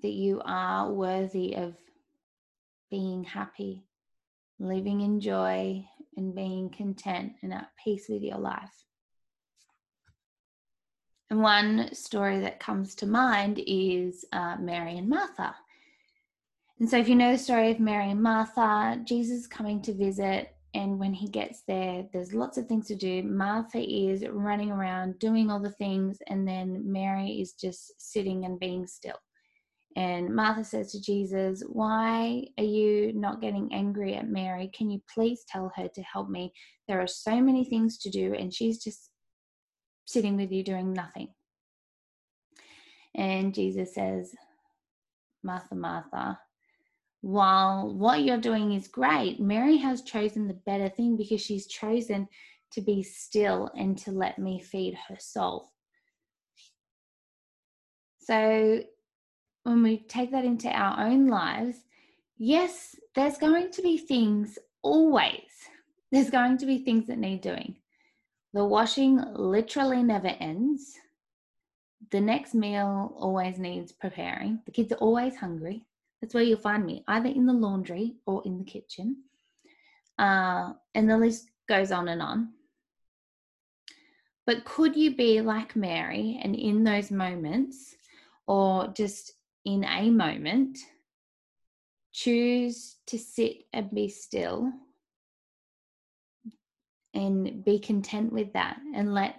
That 0.02 0.12
you 0.12 0.40
are 0.45 0.90
worthy 0.90 1.54
of 1.57 1.76
being 2.94 3.24
happy, 3.24 3.82
living 4.60 5.00
in 5.00 5.18
joy, 5.18 5.84
and 6.16 6.32
being 6.32 6.70
content 6.70 7.32
and 7.42 7.52
at 7.52 7.68
peace 7.82 8.06
with 8.08 8.22
your 8.22 8.38
life. 8.38 8.84
And 11.28 11.42
one 11.42 11.92
story 11.92 12.38
that 12.38 12.60
comes 12.60 12.94
to 12.96 13.06
mind 13.06 13.60
is 13.66 14.24
uh, 14.30 14.58
Mary 14.60 14.96
and 14.96 15.08
Martha. 15.08 15.56
And 16.78 16.88
so, 16.88 16.96
if 16.96 17.08
you 17.08 17.16
know 17.16 17.32
the 17.32 17.38
story 17.38 17.72
of 17.72 17.80
Mary 17.80 18.12
and 18.12 18.22
Martha, 18.22 19.00
Jesus 19.02 19.48
coming 19.48 19.82
to 19.82 19.92
visit, 19.92 20.54
and 20.72 21.00
when 21.00 21.14
he 21.14 21.26
gets 21.26 21.62
there, 21.66 22.06
there's 22.12 22.32
lots 22.32 22.58
of 22.58 22.68
things 22.68 22.86
to 22.86 22.94
do. 22.94 23.24
Martha 23.24 23.78
is 23.80 24.24
running 24.28 24.70
around 24.70 25.18
doing 25.18 25.50
all 25.50 25.58
the 25.58 25.70
things, 25.70 26.18
and 26.28 26.46
then 26.46 26.92
Mary 26.92 27.40
is 27.40 27.54
just 27.54 28.00
sitting 28.00 28.44
and 28.44 28.60
being 28.60 28.86
still. 28.86 29.18
And 29.96 30.34
Martha 30.34 30.64
says 30.64 30.90
to 30.92 31.00
Jesus, 31.00 31.62
Why 31.68 32.44
are 32.58 32.64
you 32.64 33.12
not 33.14 33.40
getting 33.40 33.72
angry 33.72 34.14
at 34.16 34.28
Mary? 34.28 34.70
Can 34.76 34.90
you 34.90 35.00
please 35.12 35.44
tell 35.48 35.70
her 35.76 35.88
to 35.88 36.02
help 36.02 36.28
me? 36.28 36.52
There 36.88 37.00
are 37.00 37.06
so 37.06 37.40
many 37.40 37.64
things 37.64 37.98
to 37.98 38.10
do, 38.10 38.34
and 38.34 38.52
she's 38.52 38.82
just 38.82 39.10
sitting 40.04 40.36
with 40.36 40.50
you 40.50 40.64
doing 40.64 40.92
nothing. 40.92 41.28
And 43.14 43.54
Jesus 43.54 43.94
says, 43.94 44.32
Martha, 45.44 45.76
Martha, 45.76 46.38
while 47.20 47.94
what 47.94 48.22
you're 48.22 48.38
doing 48.38 48.72
is 48.72 48.88
great, 48.88 49.40
Mary 49.40 49.76
has 49.76 50.02
chosen 50.02 50.48
the 50.48 50.60
better 50.66 50.88
thing 50.88 51.16
because 51.16 51.40
she's 51.40 51.68
chosen 51.68 52.26
to 52.72 52.80
be 52.80 53.02
still 53.02 53.70
and 53.76 53.96
to 53.98 54.10
let 54.10 54.38
me 54.38 54.60
feed 54.60 54.96
her 55.08 55.16
soul. 55.20 55.70
So 58.20 58.82
when 59.64 59.83
we 59.83 59.99
take 59.99 60.30
that 60.30 60.44
into 60.44 60.68
our 60.68 61.06
own 61.06 61.26
lives, 61.26 61.78
yes, 62.37 62.94
there's 63.14 63.38
going 63.38 63.71
to 63.73 63.83
be 63.83 63.99
things 63.99 64.59
always, 64.83 65.50
there's 66.12 66.30
going 66.30 66.59
to 66.59 66.66
be 66.66 66.78
things 66.78 67.09
that 67.09 67.18
need 67.18 67.40
doing. 67.40 67.76
The 68.52 68.64
washing 68.64 69.21
literally 69.35 70.02
never 70.02 70.28
ends. 70.28 70.97
The 72.11 72.21
next 72.21 72.54
meal 72.54 73.16
always 73.18 73.59
needs 73.59 73.90
preparing. 73.90 74.61
The 74.66 74.71
kids 74.71 74.92
are 74.92 74.97
always 74.97 75.35
hungry. 75.35 75.85
That's 76.21 76.35
where 76.35 76.44
you'll 76.44 76.59
find 76.59 76.87
me, 76.87 77.02
either 77.09 77.28
in 77.28 77.47
the 77.47 77.52
laundry 77.52 78.14
or 78.26 78.42
in 78.44 78.59
the 78.59 78.64
kitchen. 78.64 79.25
Uh, 80.18 80.75
and 80.94 81.11
the 81.11 81.18
list 81.18 81.49
goes 81.68 81.90
on 81.90 82.09
and 82.09 82.23
on. 82.23 82.50
But 84.47 84.64
could 84.64 84.94
you 84.94 85.16
be 85.16 85.40
like 85.40 85.75
Mary 85.75 86.38
and 86.42 86.54
in 86.54 86.85
those 86.85 87.11
moments, 87.11 87.97
or 88.47 88.88
just 88.88 89.33
in 89.64 89.85
a 89.85 90.11
moment, 90.11 90.78
choose 92.12 92.97
to 93.06 93.18
sit 93.18 93.64
and 93.73 93.90
be 93.90 94.09
still 94.09 94.73
and 97.12 97.64
be 97.64 97.78
content 97.78 98.33
with 98.33 98.52
that 98.52 98.78
and 98.94 99.14
let 99.14 99.37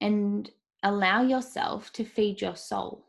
and 0.00 0.50
allow 0.82 1.22
yourself 1.22 1.92
to 1.92 2.04
feed 2.04 2.40
your 2.40 2.56
soul. 2.56 3.04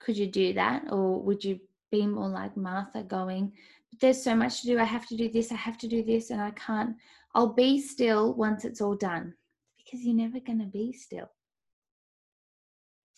Could 0.00 0.16
you 0.16 0.26
do 0.26 0.52
that? 0.54 0.84
Or 0.90 1.20
would 1.22 1.44
you 1.44 1.60
be 1.90 2.06
more 2.06 2.28
like 2.28 2.56
Martha 2.56 3.02
going, 3.02 3.52
there's 4.00 4.22
so 4.22 4.34
much 4.34 4.60
to 4.60 4.68
do. 4.68 4.78
I 4.78 4.84
have 4.84 5.06
to 5.08 5.16
do 5.16 5.28
this, 5.28 5.52
I 5.52 5.56
have 5.56 5.78
to 5.78 5.88
do 5.88 6.02
this, 6.02 6.30
and 6.30 6.40
I 6.40 6.52
can't. 6.52 6.96
I'll 7.34 7.52
be 7.52 7.80
still 7.80 8.34
once 8.34 8.64
it's 8.64 8.80
all 8.80 8.94
done 8.94 9.34
because 9.76 10.04
you're 10.04 10.14
never 10.14 10.40
going 10.40 10.60
to 10.60 10.66
be 10.66 10.92
still. 10.92 11.30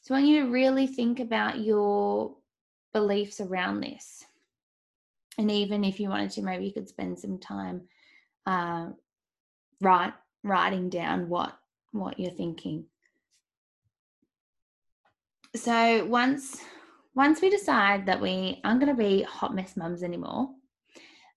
So 0.03 0.15
I 0.15 0.19
want 0.19 0.29
you 0.29 0.43
to 0.43 0.51
really 0.51 0.89
think 0.89 1.21
about 1.21 1.61
your 1.61 2.35
beliefs 2.93 3.41
around 3.41 3.81
this. 3.81 4.25
And 5.39 5.49
even 5.49 5.85
if 5.85 6.01
you 6.01 6.09
wanted 6.09 6.33
to, 6.33 6.43
maybe 6.43 6.67
you 6.67 6.73
could 6.73 6.89
spend 6.89 7.19
some 7.19 7.39
time 7.39 7.83
uh, 8.45 8.89
write, 9.81 10.13
writing 10.43 10.91
down 10.91 11.29
what 11.29 11.57
what 11.93 12.19
you're 12.19 12.33
thinking. 12.33 12.87
So 15.55 16.05
once 16.07 16.61
once 17.15 17.41
we 17.41 17.49
decide 17.49 18.07
that 18.07 18.21
we 18.21 18.61
aren't 18.65 18.81
going 18.81 18.95
to 18.95 19.01
be 19.01 19.23
hot 19.23 19.55
mess 19.55 19.77
mums 19.77 20.03
anymore, 20.03 20.49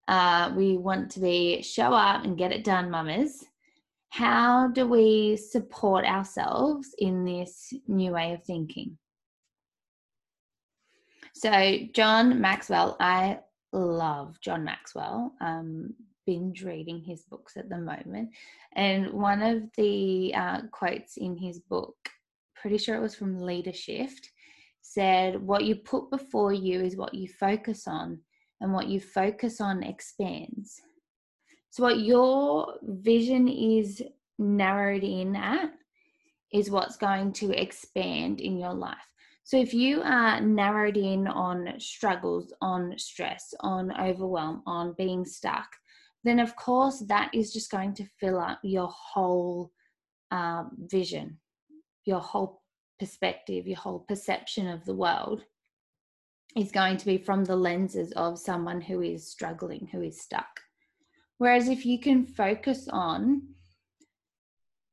uh, 0.08 0.52
we 0.56 0.78
want 0.78 1.12
to 1.12 1.20
be 1.20 1.62
show 1.62 1.94
up 1.94 2.24
and 2.26 2.38
get 2.38 2.52
it 2.52 2.64
done 2.64 2.90
mamas 2.90 3.46
how 4.10 4.70
do 4.70 4.88
we 4.88 5.38
support 5.38 6.06
ourselves 6.06 6.96
in 6.98 7.26
this 7.26 7.74
new 7.88 8.14
way 8.14 8.34
of 8.34 8.44
thinking? 8.44 8.98
So, 11.34 11.78
John 11.94 12.40
Maxwell, 12.40 12.96
I 13.00 13.40
love 13.74 14.40
John 14.40 14.64
Maxwell. 14.64 15.34
Um, 15.42 15.94
binge 16.26 16.64
reading 16.64 17.02
his 17.02 17.24
books 17.24 17.58
at 17.58 17.70
the 17.70 17.78
moment. 17.78 18.30
And 18.76 19.12
one 19.12 19.42
of 19.42 19.64
the 19.78 20.34
uh, 20.36 20.62
quotes 20.72 21.18
in 21.18 21.38
his 21.38 21.60
book, 21.60 21.96
pretty 22.56 22.78
sure 22.78 22.96
it 22.96 23.02
was 23.02 23.16
from 23.16 23.40
Leadership, 23.40 24.10
said, 24.82 25.42
What 25.42 25.66
you 25.66 25.76
put 25.76 26.10
before 26.10 26.54
you 26.54 26.82
is 26.82 26.96
what 26.96 27.14
you 27.14 27.28
focus 27.28 27.88
on, 27.88 28.20
and 28.62 28.74
what 28.74 28.88
you 28.88 29.00
focus 29.00 29.62
on 29.62 29.84
expands. 29.84 30.82
So, 31.76 31.84
what 31.84 32.00
your 32.00 32.76
vision 32.84 33.50
is 33.50 34.02
narrowed 34.40 35.04
in 35.04 35.36
at 35.36 35.74
is 36.54 36.72
what's 36.72 36.96
going 36.96 37.34
to 37.34 37.52
expand 37.52 38.40
in 38.40 38.58
your 38.58 38.74
life. 38.74 38.96
So 39.44 39.58
if 39.58 39.74
you 39.74 40.02
are 40.02 40.40
narrowed 40.40 40.96
in 40.96 41.28
on 41.28 41.78
struggles, 41.80 42.54
on 42.62 42.98
stress, 42.98 43.54
on 43.60 43.92
overwhelm, 44.00 44.64
on 44.66 44.96
being 44.98 45.26
stuck, 45.26 45.68
then 46.24 46.40
of 46.40 46.56
course 46.56 47.04
that 47.10 47.30
is 47.34 47.52
just 47.52 47.70
going 47.70 47.94
to 47.96 48.06
fill 48.22 48.40
up 48.40 48.60
your 48.64 48.88
whole 48.88 49.74
um, 50.32 50.72
vision, 50.78 51.38
your 52.06 52.22
whole 52.22 52.62
perspective, 53.00 53.68
your 53.68 53.80
whole 53.80 54.06
perception 54.08 54.70
of 54.70 54.86
the 54.86 54.96
world 54.96 55.44
is 56.56 56.72
going 56.72 56.96
to 56.96 57.06
be 57.06 57.18
from 57.18 57.44
the 57.44 57.58
lenses 57.58 58.14
of 58.14 58.40
someone 58.40 58.80
who 58.80 59.02
is 59.02 59.30
struggling, 59.30 59.90
who 59.92 60.02
is 60.02 60.22
stuck. 60.22 60.62
Whereas 61.38 61.68
if 61.68 61.86
you 61.86 62.00
can 62.00 62.26
focus 62.26 62.88
on 62.90 63.42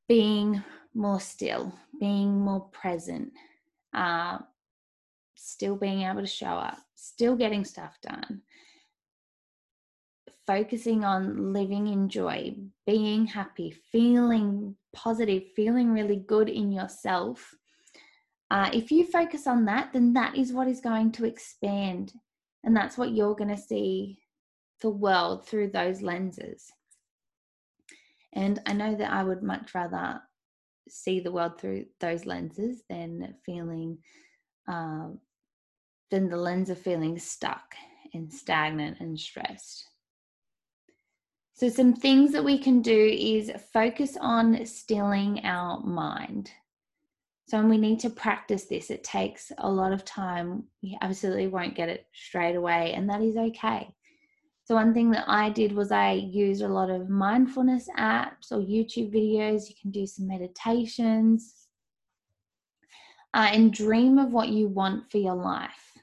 being 0.08 0.62
more 0.94 1.20
still, 1.20 1.72
being 2.00 2.40
more 2.40 2.68
present, 2.72 3.32
uh, 3.94 4.38
still 5.36 5.76
being 5.76 6.02
able 6.02 6.20
to 6.20 6.26
show 6.26 6.46
up, 6.46 6.78
still 6.94 7.36
getting 7.36 7.64
stuff 7.64 7.96
done, 8.02 8.42
focusing 10.46 11.04
on 11.04 11.52
living 11.52 11.86
in 11.86 12.08
joy, 12.08 12.54
being 12.86 13.26
happy, 13.26 13.70
feeling 13.92 14.76
positive, 14.92 15.44
feeling 15.54 15.92
really 15.92 16.16
good 16.16 16.48
in 16.48 16.72
yourself. 16.72 17.54
Uh, 18.50 18.68
if 18.72 18.90
you 18.90 19.06
focus 19.06 19.46
on 19.46 19.64
that, 19.64 19.92
then 19.92 20.12
that 20.12 20.36
is 20.36 20.52
what 20.52 20.68
is 20.68 20.80
going 20.80 21.12
to 21.12 21.24
expand. 21.24 22.12
And 22.64 22.76
that's 22.76 22.98
what 22.98 23.12
you're 23.12 23.34
going 23.34 23.54
to 23.54 23.56
see 23.56 24.18
the 24.82 24.90
world 24.90 25.46
through 25.46 25.70
those 25.70 26.02
lenses. 26.02 26.70
And 28.34 28.60
I 28.66 28.72
know 28.72 28.94
that 28.94 29.12
I 29.12 29.22
would 29.24 29.42
much 29.42 29.74
rather 29.74 30.20
see 30.88 31.20
the 31.20 31.32
world 31.32 31.58
through 31.60 31.86
those 32.00 32.26
lenses 32.26 32.82
than 32.88 33.34
feeling, 33.46 33.98
um, 34.68 35.20
than 36.10 36.28
the 36.28 36.36
lens 36.36 36.70
of 36.70 36.78
feeling 36.78 37.18
stuck 37.18 37.74
and 38.12 38.32
stagnant 38.32 39.00
and 39.00 39.18
stressed. 39.18 39.88
So, 41.54 41.68
some 41.68 41.94
things 41.94 42.32
that 42.32 42.44
we 42.44 42.58
can 42.58 42.82
do 42.82 43.06
is 43.12 43.52
focus 43.72 44.16
on 44.20 44.64
stilling 44.66 45.44
our 45.44 45.80
mind. 45.80 46.50
So, 47.46 47.62
we 47.64 47.78
need 47.78 48.00
to 48.00 48.10
practice 48.10 48.64
this. 48.64 48.90
It 48.90 49.04
takes 49.04 49.52
a 49.58 49.70
lot 49.70 49.92
of 49.92 50.04
time. 50.04 50.64
You 50.80 50.96
absolutely 51.02 51.48
won't 51.48 51.76
get 51.76 51.90
it 51.90 52.06
straight 52.12 52.56
away, 52.56 52.94
and 52.94 53.08
that 53.10 53.20
is 53.20 53.36
okay. 53.36 53.94
So, 54.64 54.76
one 54.76 54.94
thing 54.94 55.10
that 55.10 55.24
I 55.28 55.50
did 55.50 55.72
was 55.72 55.90
I 55.90 56.12
used 56.12 56.62
a 56.62 56.68
lot 56.68 56.90
of 56.90 57.08
mindfulness 57.08 57.88
apps 57.98 58.52
or 58.52 58.58
YouTube 58.58 59.12
videos. 59.12 59.68
You 59.68 59.74
can 59.80 59.90
do 59.90 60.06
some 60.06 60.28
meditations 60.28 61.66
uh, 63.34 63.48
and 63.52 63.72
dream 63.72 64.18
of 64.18 64.32
what 64.32 64.48
you 64.48 64.68
want 64.68 65.10
for 65.10 65.18
your 65.18 65.34
life. 65.34 65.98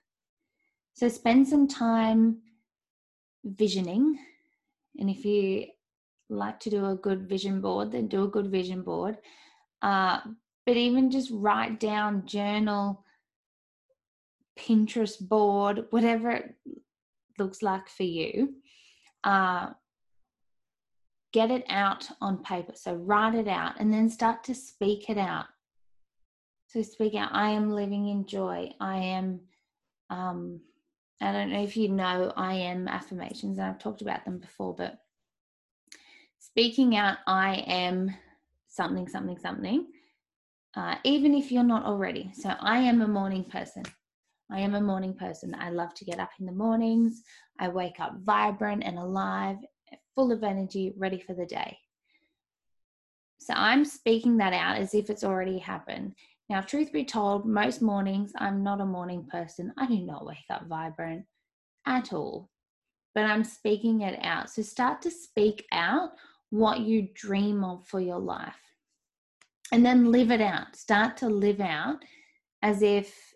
So, 0.93 1.07
spend 1.07 1.47
some 1.47 1.67
time 1.67 2.39
visioning 3.43 4.19
and 4.99 5.09
if 5.09 5.23
you 5.23 5.67
like 6.29 6.59
to 6.61 6.69
do 6.69 6.85
a 6.85 6.95
good 6.95 7.27
vision 7.27 7.61
board, 7.61 7.91
then 7.91 8.07
do 8.07 8.23
a 8.23 8.27
good 8.27 8.51
vision 8.51 8.81
board. 8.81 9.17
Uh, 9.81 10.19
but 10.65 10.77
even 10.77 11.09
just 11.09 11.31
write 11.31 11.79
down, 11.79 12.25
journal, 12.25 13.03
Pinterest 14.57 15.19
board, 15.19 15.85
whatever 15.89 16.31
it 16.31 16.55
looks 17.39 17.61
like 17.61 17.89
for 17.89 18.03
you. 18.03 18.55
Uh, 19.23 19.69
get 21.31 21.51
it 21.51 21.63
out 21.69 22.09
on 22.21 22.43
paper. 22.43 22.73
So 22.75 22.95
write 22.95 23.35
it 23.35 23.47
out 23.47 23.79
and 23.79 23.93
then 23.93 24.09
start 24.09 24.43
to 24.45 24.55
speak 24.55 25.09
it 25.09 25.17
out. 25.17 25.45
So 26.67 26.81
speak 26.81 27.15
out, 27.15 27.29
I 27.33 27.49
am 27.49 27.71
living 27.71 28.07
in 28.07 28.25
joy. 28.25 28.71
I 28.79 28.97
am 28.97 29.41
um, 30.09 30.61
I 31.21 31.31
don't 31.31 31.51
know 31.51 31.61
if 31.61 31.75
you 31.75 31.89
know 31.89 32.31
I 32.35 32.53
am 32.53 32.87
affirmations, 32.87 33.57
and 33.57 33.67
I've 33.67 33.79
talked 33.79 34.01
about 34.01 34.23
them 34.25 34.37
before, 34.37 34.73
but 34.73 34.99
speaking 36.39 36.95
out, 36.95 37.17
I 37.27 37.55
am 37.67 38.15
something, 38.67 39.07
something, 39.07 39.37
something, 39.37 39.87
uh, 40.75 40.95
even 41.03 41.35
if 41.35 41.51
you're 41.51 41.63
not 41.63 41.85
already. 41.85 42.31
So 42.33 42.53
I 42.59 42.79
am 42.79 43.01
a 43.01 43.07
morning 43.07 43.43
person. 43.43 43.83
I 44.51 44.59
am 44.59 44.75
a 44.75 44.81
morning 44.81 45.13
person. 45.13 45.55
I 45.59 45.69
love 45.69 45.93
to 45.95 46.05
get 46.05 46.19
up 46.19 46.31
in 46.39 46.45
the 46.45 46.51
mornings. 46.51 47.21
I 47.59 47.69
wake 47.69 47.99
up 47.99 48.15
vibrant 48.23 48.83
and 48.83 48.97
alive, 48.97 49.57
full 50.15 50.31
of 50.31 50.43
energy, 50.43 50.93
ready 50.97 51.19
for 51.19 51.33
the 51.33 51.45
day. 51.45 51.77
So 53.39 53.53
I'm 53.55 53.85
speaking 53.85 54.37
that 54.37 54.53
out 54.53 54.77
as 54.77 54.93
if 54.93 55.09
it's 55.09 55.23
already 55.23 55.59
happened. 55.59 56.13
Now, 56.49 56.61
truth 56.61 56.91
be 56.91 57.05
told, 57.05 57.45
most 57.45 57.81
mornings 57.81 58.31
I'm 58.37 58.63
not 58.63 58.81
a 58.81 58.85
morning 58.85 59.25
person. 59.31 59.71
I 59.77 59.85
do 59.85 59.99
not 59.99 60.25
wake 60.25 60.37
up 60.49 60.67
vibrant 60.67 61.25
at 61.85 62.11
all, 62.11 62.49
but 63.13 63.25
I'm 63.25 63.43
speaking 63.43 64.01
it 64.01 64.19
out. 64.23 64.49
So 64.49 64.61
start 64.61 65.01
to 65.03 65.11
speak 65.11 65.65
out 65.71 66.11
what 66.49 66.79
you 66.79 67.07
dream 67.13 67.63
of 67.63 67.85
for 67.87 67.99
your 67.99 68.19
life 68.19 68.55
and 69.71 69.85
then 69.85 70.11
live 70.11 70.31
it 70.31 70.41
out. 70.41 70.75
Start 70.75 71.17
to 71.17 71.29
live 71.29 71.61
out 71.61 71.97
as 72.61 72.81
if 72.81 73.28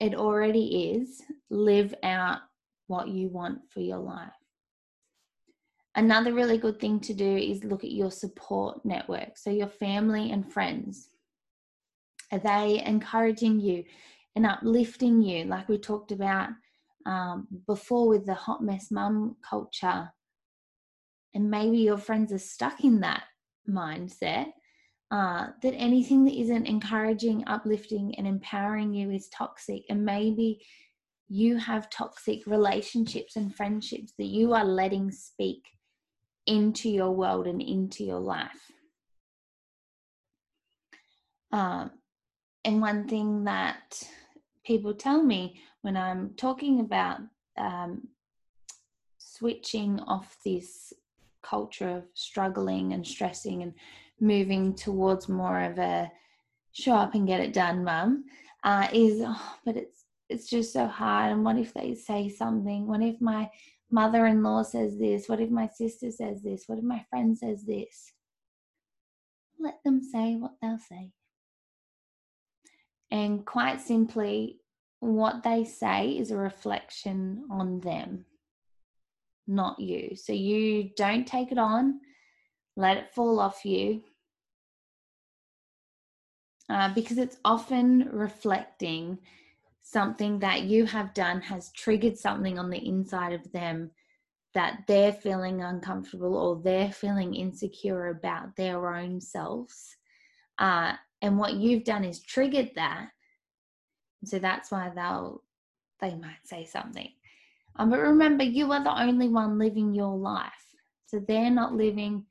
it 0.00 0.14
already 0.14 0.92
is. 0.92 1.22
Live 1.50 1.94
out 2.02 2.38
what 2.86 3.08
you 3.08 3.28
want 3.28 3.60
for 3.68 3.80
your 3.80 3.98
life. 3.98 4.32
Another 5.94 6.32
really 6.32 6.56
good 6.56 6.80
thing 6.80 7.00
to 7.00 7.14
do 7.14 7.36
is 7.36 7.64
look 7.64 7.84
at 7.84 7.92
your 7.92 8.10
support 8.10 8.84
network. 8.84 9.36
So, 9.36 9.50
your 9.50 9.68
family 9.68 10.32
and 10.32 10.50
friends. 10.50 11.08
Are 12.32 12.38
they 12.38 12.82
encouraging 12.84 13.60
you 13.60 13.84
and 14.36 14.46
uplifting 14.46 15.20
you, 15.20 15.44
like 15.44 15.68
we 15.68 15.78
talked 15.78 16.12
about 16.12 16.50
um, 17.06 17.48
before 17.66 18.08
with 18.08 18.24
the 18.24 18.34
hot 18.34 18.62
mess 18.62 18.90
mum 18.90 19.36
culture? 19.48 20.10
And 21.34 21.50
maybe 21.50 21.78
your 21.78 21.98
friends 21.98 22.32
are 22.32 22.38
stuck 22.38 22.84
in 22.84 23.00
that 23.00 23.24
mindset 23.68 24.46
uh, 25.10 25.48
that 25.62 25.74
anything 25.74 26.24
that 26.24 26.38
isn't 26.38 26.66
encouraging, 26.66 27.42
uplifting, 27.46 28.14
and 28.16 28.26
empowering 28.26 28.94
you 28.94 29.10
is 29.10 29.28
toxic. 29.28 29.82
And 29.88 30.04
maybe 30.04 30.64
you 31.28 31.56
have 31.56 31.90
toxic 31.90 32.46
relationships 32.46 33.36
and 33.36 33.54
friendships 33.54 34.12
that 34.18 34.26
you 34.26 34.52
are 34.52 34.64
letting 34.64 35.10
speak 35.10 35.64
into 36.46 36.88
your 36.88 37.10
world 37.10 37.46
and 37.46 37.60
into 37.60 38.04
your 38.04 38.20
life. 38.20 38.70
Um, 41.52 41.90
and 42.64 42.80
one 42.80 43.08
thing 43.08 43.44
that 43.44 44.02
people 44.64 44.94
tell 44.94 45.22
me 45.22 45.60
when 45.82 45.96
I'm 45.96 46.34
talking 46.36 46.80
about 46.80 47.20
um, 47.56 48.08
switching 49.18 49.98
off 50.00 50.36
this 50.44 50.92
culture 51.42 51.88
of 51.88 52.04
struggling 52.14 52.92
and 52.92 53.06
stressing 53.06 53.62
and 53.62 53.74
moving 54.20 54.74
towards 54.74 55.28
more 55.28 55.60
of 55.60 55.78
a 55.78 56.10
show 56.72 56.94
up 56.94 57.14
and 57.14 57.26
get 57.26 57.40
it 57.40 57.52
done 57.52 57.82
mum 57.82 58.24
uh, 58.64 58.88
is 58.92 59.22
oh, 59.24 59.56
but 59.64 59.76
it's 59.76 60.04
it's 60.28 60.48
just 60.48 60.72
so 60.72 60.86
hard. 60.86 61.32
And 61.32 61.44
what 61.44 61.58
if 61.58 61.74
they 61.74 61.94
say 61.94 62.28
something? 62.28 62.86
What 62.86 63.02
if 63.02 63.20
my 63.20 63.50
mother-in-law 63.90 64.62
says 64.62 64.96
this? 64.96 65.28
What 65.28 65.40
if 65.40 65.50
my 65.50 65.66
sister 65.66 66.10
says 66.10 66.42
this? 66.42 66.64
What 66.66 66.78
if 66.78 66.84
my 66.84 67.04
friend 67.10 67.36
says 67.36 67.64
this? 67.64 68.12
Let 69.58 69.82
them 69.84 70.00
say 70.02 70.36
what 70.36 70.52
they'll 70.62 70.78
say. 70.78 71.10
And 73.10 73.44
quite 73.44 73.80
simply, 73.80 74.60
what 75.00 75.42
they 75.42 75.64
say 75.64 76.10
is 76.10 76.30
a 76.30 76.36
reflection 76.36 77.44
on 77.50 77.80
them, 77.80 78.24
not 79.50 79.78
you. 79.78 80.16
So 80.16 80.32
you 80.32 80.90
don't 80.96 81.26
take 81.26 81.52
it 81.52 81.58
on, 81.58 82.00
let 82.76 82.96
it 82.96 83.14
fall 83.14 83.40
off 83.40 83.64
you. 83.64 84.02
Uh, 86.68 86.94
because 86.94 87.18
it's 87.18 87.38
often 87.44 88.08
reflecting 88.12 89.18
something 89.82 90.38
that 90.38 90.62
you 90.62 90.86
have 90.86 91.12
done 91.14 91.40
has 91.40 91.72
triggered 91.72 92.16
something 92.16 92.58
on 92.58 92.70
the 92.70 92.86
inside 92.86 93.32
of 93.32 93.50
them 93.52 93.90
that 94.54 94.82
they're 94.86 95.12
feeling 95.12 95.62
uncomfortable 95.62 96.36
or 96.36 96.60
they're 96.62 96.92
feeling 96.92 97.34
insecure 97.34 98.08
about 98.08 98.54
their 98.56 98.94
own 98.94 99.20
selves. 99.20 99.96
Uh, 100.58 100.92
and 101.22 101.38
what 101.38 101.54
you've 101.54 101.84
done 101.84 102.04
is 102.04 102.20
triggered 102.20 102.70
that 102.76 103.10
so 104.24 104.38
that's 104.38 104.70
why 104.70 104.90
they'll 104.94 105.42
they 106.00 106.14
might 106.14 106.44
say 106.44 106.64
something 106.64 107.08
um, 107.76 107.90
but 107.90 108.00
remember 108.00 108.44
you 108.44 108.70
are 108.72 108.82
the 108.82 109.00
only 109.02 109.28
one 109.28 109.58
living 109.58 109.94
your 109.94 110.16
life. 110.16 110.52
So 111.06 111.20
they're 111.26 111.50
not 111.50 111.74
living 111.74 112.26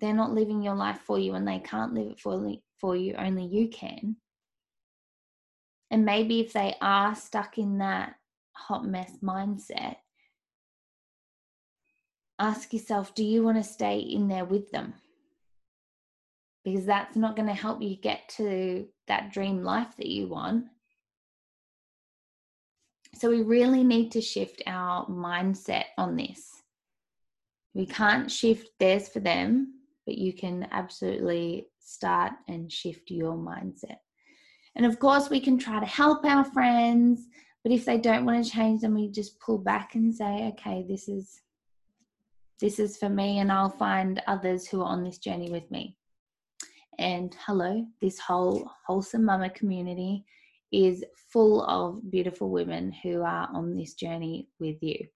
they're 0.00 0.12
not 0.12 0.32
living 0.32 0.62
your 0.62 0.74
life 0.74 0.98
for 1.06 1.16
you 1.16 1.34
and 1.34 1.46
they 1.46 1.60
can't 1.60 1.94
live 1.94 2.10
it 2.10 2.18
for, 2.18 2.52
for 2.80 2.96
you. 2.96 3.14
Only 3.14 3.46
you 3.46 3.68
can. 3.68 4.16
And 5.92 6.04
maybe 6.04 6.40
if 6.40 6.52
they 6.52 6.74
are 6.80 7.14
stuck 7.14 7.56
in 7.56 7.78
that 7.78 8.16
hot 8.52 8.84
mess 8.84 9.12
mindset 9.22 9.96
ask 12.42 12.72
yourself 12.72 13.14
do 13.14 13.24
you 13.24 13.42
want 13.42 13.56
to 13.56 13.62
stay 13.62 13.98
in 13.98 14.28
there 14.28 14.44
with 14.44 14.70
them? 14.72 14.94
Because 16.64 16.84
that's 16.84 17.16
not 17.16 17.36
going 17.36 17.48
to 17.48 17.54
help 17.54 17.80
you 17.80 17.96
get 17.96 18.28
to 18.36 18.86
that 19.06 19.32
dream 19.32 19.62
life 19.62 19.96
that 19.96 20.06
you 20.06 20.28
want. 20.28 20.66
So 23.14 23.28
we 23.30 23.42
really 23.42 23.84
need 23.84 24.10
to 24.12 24.20
shift 24.20 24.62
our 24.66 25.06
mindset 25.06 25.84
on 25.98 26.16
this. 26.16 26.62
We 27.74 27.86
can't 27.86 28.30
shift 28.30 28.68
theirs 28.78 29.08
for 29.08 29.20
them, 29.20 29.74
but 30.06 30.16
you 30.16 30.32
can 30.32 30.68
absolutely 30.70 31.68
start 31.78 32.32
and 32.48 32.70
shift 32.70 33.10
your 33.10 33.34
mindset. 33.34 33.98
And 34.74 34.86
of 34.86 34.98
course, 34.98 35.30
we 35.30 35.40
can 35.40 35.58
try 35.58 35.80
to 35.80 35.86
help 35.86 36.24
our 36.24 36.44
friends, 36.44 37.28
but 37.62 37.72
if 37.72 37.84
they 37.84 37.98
don't 37.98 38.24
want 38.24 38.44
to 38.44 38.50
change, 38.50 38.80
then 38.80 38.94
we 38.94 39.10
just 39.10 39.38
pull 39.40 39.58
back 39.58 39.94
and 39.94 40.14
say, 40.14 40.48
okay, 40.48 40.84
this 40.88 41.08
is 41.08 41.40
this 42.60 42.78
is 42.78 42.96
for 42.96 43.08
me, 43.08 43.40
and 43.40 43.50
I'll 43.50 43.68
find 43.68 44.22
others 44.28 44.68
who 44.68 44.82
are 44.82 44.86
on 44.86 45.02
this 45.02 45.18
journey 45.18 45.50
with 45.50 45.68
me. 45.72 45.96
And 47.00 47.36
hello, 47.44 47.84
this 48.00 48.20
whole 48.20 48.70
wholesome 48.86 49.24
mumma 49.24 49.50
community 49.50 50.24
is 50.72 51.04
full 51.32 51.64
of 51.64 52.10
beautiful 52.10 52.50
women 52.50 52.92
who 53.02 53.22
are 53.22 53.48
on 53.52 53.74
this 53.74 53.94
journey 53.94 54.48
with 54.58 54.76
you. 54.82 55.06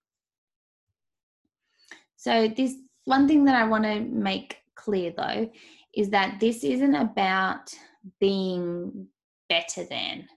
So, 2.16 2.48
this 2.48 2.74
one 3.04 3.28
thing 3.28 3.44
that 3.44 3.54
I 3.54 3.66
want 3.66 3.84
to 3.84 4.00
make 4.00 4.58
clear 4.74 5.12
though 5.16 5.50
is 5.94 6.10
that 6.10 6.38
this 6.40 6.64
isn't 6.64 6.94
about 6.94 7.72
being 8.20 9.08
better 9.48 9.84
than. 9.84 10.28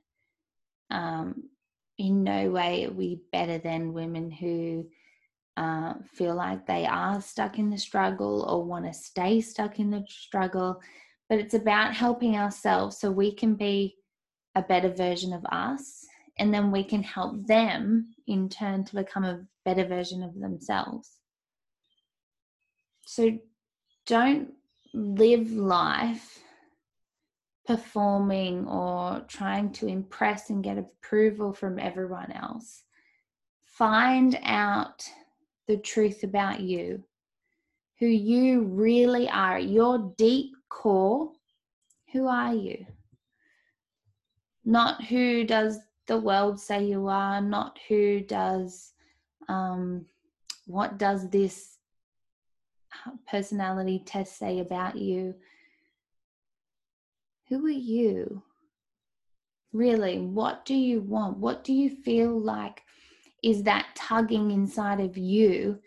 Um, 0.92 1.50
in 1.98 2.24
no 2.24 2.50
way 2.50 2.86
are 2.86 2.92
we 2.92 3.22
better 3.32 3.58
than 3.58 3.94
women 3.94 4.32
who 4.32 4.88
uh, 5.58 5.94
feel 6.14 6.34
like 6.34 6.66
they 6.66 6.86
are 6.86 7.22
stuck 7.22 7.60
in 7.60 7.70
the 7.70 7.78
struggle 7.78 8.46
or 8.50 8.64
want 8.64 8.86
to 8.86 8.94
stay 8.94 9.42
stuck 9.42 9.80
in 9.80 9.92
the 9.92 10.06
struggle. 10.08 10.82
But 11.28 11.40
it's 11.40 11.54
about 11.54 11.94
helping 11.94 12.38
ourselves 12.38 12.98
so 12.98 13.12
we 13.12 13.36
can 13.36 13.56
be 13.56 13.96
a 14.56 14.62
better 14.62 14.90
version 14.90 15.34
of 15.34 15.46
us. 15.52 16.06
And 16.38 16.54
then 16.54 16.72
we 16.72 16.84
can 16.84 17.04
help 17.04 17.46
them 17.48 18.14
in 18.28 18.50
turn 18.50 18.86
to 18.86 18.96
become 18.96 19.26
a 19.26 19.46
better 19.66 19.86
version 19.86 20.24
of 20.24 20.40
themselves. 20.40 21.12
So 23.06 23.38
don't 24.06 24.54
live 24.94 25.52
life 25.52 26.40
performing 27.68 28.66
or 28.68 29.22
trying 29.28 29.72
to 29.72 29.88
impress 29.88 30.50
and 30.50 30.64
get 30.64 30.78
approval 30.78 31.54
from 31.54 31.78
everyone 31.78 32.32
else. 32.32 32.84
Find 33.66 34.40
out 34.44 35.08
the 35.68 35.78
truth 35.78 36.24
about 36.24 36.62
you, 36.62 37.04
who 38.00 38.08
you 38.08 38.64
really 38.64 39.30
are, 39.30 39.60
your 39.60 40.14
deep 40.18 40.52
core. 40.70 41.32
Who 42.12 42.28
are 42.28 42.56
you? 42.56 42.88
Not 44.66 45.06
who 45.06 45.44
does 45.44 45.80
the 46.08 46.18
world 46.18 46.60
say 46.60 46.86
you 46.86 47.08
are, 47.08 47.42
not 47.42 47.80
who 47.88 48.20
does, 48.22 48.94
um, 49.48 50.06
what 50.66 50.98
does 50.98 51.30
this 51.30 51.78
personality 53.28 54.04
test 54.06 54.38
say 54.38 54.60
about 54.60 54.98
you? 54.98 55.36
Who 57.50 57.66
are 57.66 57.70
you? 57.70 58.44
Really, 59.72 60.20
what 60.20 60.66
do 60.66 60.76
you 60.76 61.02
want? 61.02 61.38
What 61.38 61.64
do 61.64 61.74
you 61.74 61.90
feel 62.04 62.40
like 62.40 62.82
is 63.44 63.64
that 63.64 63.88
tugging 63.96 64.52
inside 64.52 65.00
of 65.00 65.18
you 65.18 65.80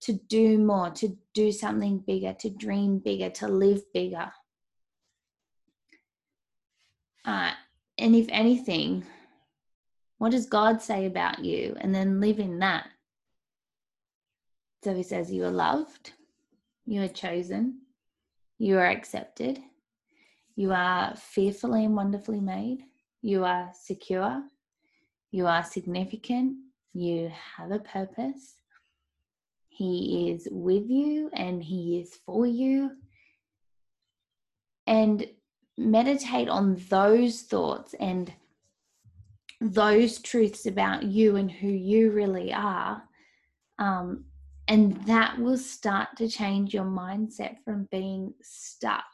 to 0.00 0.12
do 0.12 0.58
more, 0.58 0.90
to 0.90 1.16
do 1.34 1.52
something 1.52 1.98
bigger, 1.98 2.32
to 2.40 2.50
dream 2.50 2.98
bigger, 2.98 3.30
to 3.30 3.48
live 3.48 3.82
bigger? 3.92 4.32
Uh, 7.24 7.52
and 7.98 8.14
if 8.14 8.26
anything, 8.30 9.04
what 10.18 10.32
does 10.32 10.46
God 10.46 10.80
say 10.80 11.06
about 11.06 11.44
you? 11.44 11.76
And 11.80 11.94
then 11.94 12.20
live 12.20 12.38
in 12.38 12.58
that. 12.60 12.88
So 14.84 14.94
he 14.94 15.02
says, 15.02 15.32
You 15.32 15.44
are 15.44 15.50
loved, 15.50 16.12
you 16.86 17.02
are 17.02 17.08
chosen. 17.08 17.80
You 18.58 18.78
are 18.78 18.86
accepted. 18.86 19.60
You 20.56 20.72
are 20.72 21.14
fearfully 21.14 21.84
and 21.84 21.94
wonderfully 21.94 22.40
made. 22.40 22.82
You 23.22 23.44
are 23.44 23.70
secure. 23.72 24.42
You 25.30 25.46
are 25.46 25.62
significant. 25.62 26.56
You 26.92 27.30
have 27.56 27.70
a 27.70 27.78
purpose. 27.78 28.54
He 29.68 30.30
is 30.30 30.48
with 30.50 30.90
you 30.90 31.30
and 31.34 31.62
He 31.62 32.00
is 32.00 32.18
for 32.26 32.46
you. 32.46 32.92
And 34.88 35.24
meditate 35.78 36.48
on 36.48 36.82
those 36.90 37.42
thoughts 37.42 37.94
and 38.00 38.32
those 39.60 40.18
truths 40.18 40.66
about 40.66 41.04
you 41.04 41.36
and 41.36 41.50
who 41.50 41.68
you 41.68 42.10
really 42.10 42.52
are. 42.52 43.02
Um, 43.78 44.24
and 44.66 45.02
that 45.06 45.38
will 45.38 45.56
start 45.56 46.08
to 46.18 46.28
change 46.28 46.74
your 46.74 46.84
mindset 46.84 47.56
from 47.64 47.88
being 47.90 48.34
stuck 48.42 49.04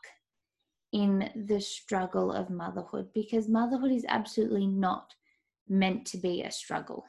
in 0.92 1.30
the 1.34 1.60
struggle 1.60 2.32
of 2.32 2.50
motherhood 2.50 3.08
because 3.14 3.48
motherhood 3.48 3.92
is 3.92 4.06
absolutely 4.08 4.66
not 4.66 5.14
meant 5.68 6.06
to 6.06 6.18
be 6.18 6.42
a 6.42 6.50
struggle. 6.50 7.04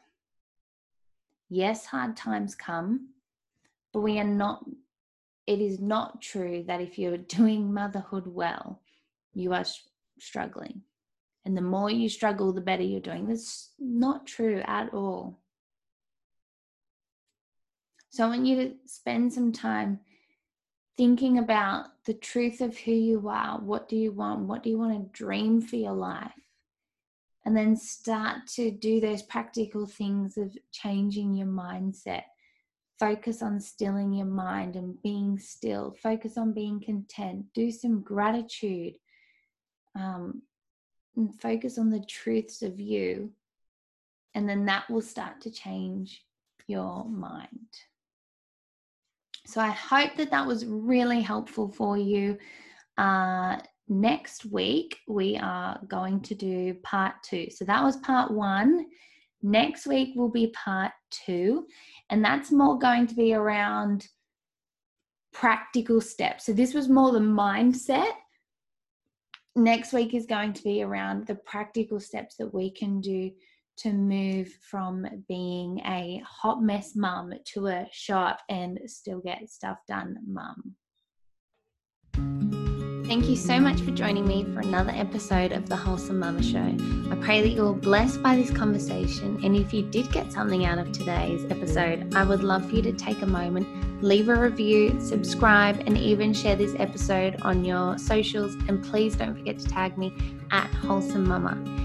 Yes, 1.49 1.85
hard 1.85 2.17
times 2.17 2.55
come, 2.55 3.09
but 3.93 4.01
we 4.01 4.19
are 4.19 4.23
not, 4.23 4.65
it 5.47 5.59
is 5.59 5.79
not 5.79 6.21
true 6.21 6.63
that 6.67 6.81
if 6.81 6.99
you're 6.99 7.17
doing 7.39 7.73
motherhood 7.73 8.27
well, 8.27 8.81
you 9.35 9.53
are 9.53 9.65
struggling. 10.19 10.81
And 11.45 11.55
the 11.55 11.61
more 11.61 11.91
you 11.91 12.09
struggle, 12.09 12.51
the 12.51 12.61
better 12.61 12.81
you're 12.81 12.99
doing. 12.99 13.27
That's 13.27 13.69
not 13.79 14.25
true 14.25 14.63
at 14.65 14.93
all. 14.93 15.39
So 18.09 18.25
I 18.25 18.29
want 18.29 18.45
you 18.45 18.55
to 18.55 18.73
spend 18.85 19.31
some 19.31 19.51
time 19.51 19.99
thinking 20.97 21.37
about 21.37 21.87
the 22.05 22.13
truth 22.13 22.61
of 22.61 22.77
who 22.77 22.93
you 22.93 23.27
are. 23.27 23.59
What 23.59 23.89
do 23.89 23.97
you 23.97 24.11
want? 24.11 24.47
What 24.47 24.63
do 24.63 24.69
you 24.69 24.79
want 24.79 24.93
to 24.93 25.17
dream 25.17 25.61
for 25.61 25.75
your 25.75 25.93
life? 25.93 26.31
And 27.45 27.55
then 27.55 27.75
start 27.75 28.47
to 28.55 28.71
do 28.71 28.99
those 28.99 29.21
practical 29.21 29.85
things 29.85 30.37
of 30.37 30.57
changing 30.71 31.35
your 31.35 31.47
mindset. 31.47 32.23
Focus 32.97 33.43
on 33.43 33.59
stilling 33.59 34.13
your 34.13 34.25
mind 34.25 34.77
and 34.77 34.99
being 35.03 35.37
still. 35.37 35.95
Focus 36.01 36.37
on 36.37 36.53
being 36.53 36.81
content. 36.81 37.45
Do 37.53 37.69
some 37.69 38.01
gratitude. 38.01 38.93
Um, 39.95 40.41
and 41.15 41.33
focus 41.39 41.77
on 41.77 41.89
the 41.89 42.03
truths 42.05 42.61
of 42.61 42.79
you. 42.79 43.31
And 44.33 44.49
then 44.49 44.65
that 44.65 44.89
will 44.89 45.01
start 45.01 45.39
to 45.41 45.51
change 45.51 46.23
your 46.67 47.05
mind. 47.05 47.69
So 49.45 49.61
I 49.61 49.69
hope 49.69 50.15
that 50.17 50.31
that 50.31 50.45
was 50.45 50.65
really 50.65 51.21
helpful 51.21 51.69
for 51.69 51.97
you. 51.97 52.37
Uh, 52.97 53.57
next 53.87 54.45
week, 54.45 54.97
we 55.07 55.37
are 55.37 55.79
going 55.87 56.19
to 56.21 56.35
do 56.35 56.73
part 56.83 57.13
two. 57.23 57.47
So 57.51 57.63
that 57.65 57.83
was 57.83 57.97
part 57.97 58.31
one. 58.31 58.87
Next 59.41 59.85
week 59.85 60.15
will 60.15 60.31
be 60.31 60.47
part 60.47 60.91
two, 61.11 61.67
and 62.09 62.25
that's 62.25 62.51
more 62.51 62.79
going 62.79 63.05
to 63.05 63.13
be 63.13 63.35
around 63.35 64.07
practical 65.33 66.01
steps. 66.01 66.47
So 66.47 66.53
this 66.53 66.73
was 66.73 66.89
more 66.89 67.11
the 67.11 67.19
mindset. 67.19 68.13
Next 69.55 69.93
week 69.93 70.13
is 70.13 70.25
going 70.25 70.51
to 70.53 70.63
be 70.63 70.83
around 70.83 71.27
the 71.27 71.35
practical 71.35 71.99
steps 71.99 72.35
that 72.37 72.53
we 72.53 72.69
can 72.69 72.99
do 72.99 73.31
to 73.77 73.93
move 73.93 74.49
from 74.61 75.05
being 75.29 75.79
a 75.79 76.21
hot 76.25 76.61
mess 76.61 76.93
mum 76.95 77.33
to 77.53 77.67
a 77.67 77.87
sharp 77.91 78.39
and 78.49 78.79
still 78.87 79.19
get 79.19 79.49
stuff 79.49 79.77
done 79.87 80.17
mum. 80.27 80.75
Thank 83.07 83.29
you 83.29 83.35
so 83.35 83.59
much 83.59 83.81
for 83.81 83.91
joining 83.91 84.27
me 84.27 84.43
for 84.51 84.61
another 84.61 84.89
episode 84.89 85.51
of 85.51 85.69
the 85.69 85.75
Wholesome 85.75 86.19
Mumma 86.19 86.41
Show. 86.41 87.11
I 87.13 87.15
pray 87.23 87.39
that 87.41 87.49
you're 87.49 87.71
blessed 87.71 88.23
by 88.23 88.35
this 88.35 88.49
conversation. 88.49 89.39
And 89.43 89.55
if 89.55 89.71
you 89.71 89.83
did 89.83 90.11
get 90.11 90.33
something 90.33 90.65
out 90.65 90.79
of 90.79 90.91
today's 90.91 91.45
episode, 91.51 92.15
I 92.15 92.23
would 92.23 92.43
love 92.43 92.67
for 92.67 92.77
you 92.77 92.81
to 92.81 92.93
take 92.93 93.21
a 93.21 93.27
moment, 93.27 94.03
leave 94.03 94.27
a 94.27 94.35
review, 94.35 94.99
subscribe, 94.99 95.83
and 95.85 95.99
even 95.99 96.33
share 96.33 96.55
this 96.55 96.75
episode 96.79 97.39
on 97.43 97.63
your 97.63 97.99
socials. 97.99 98.55
And 98.67 98.83
please 98.83 99.15
don't 99.15 99.35
forget 99.35 99.59
to 99.59 99.67
tag 99.67 99.99
me 99.99 100.11
at 100.49 100.73
Wholesome 100.73 101.27
Mumma. 101.27 101.84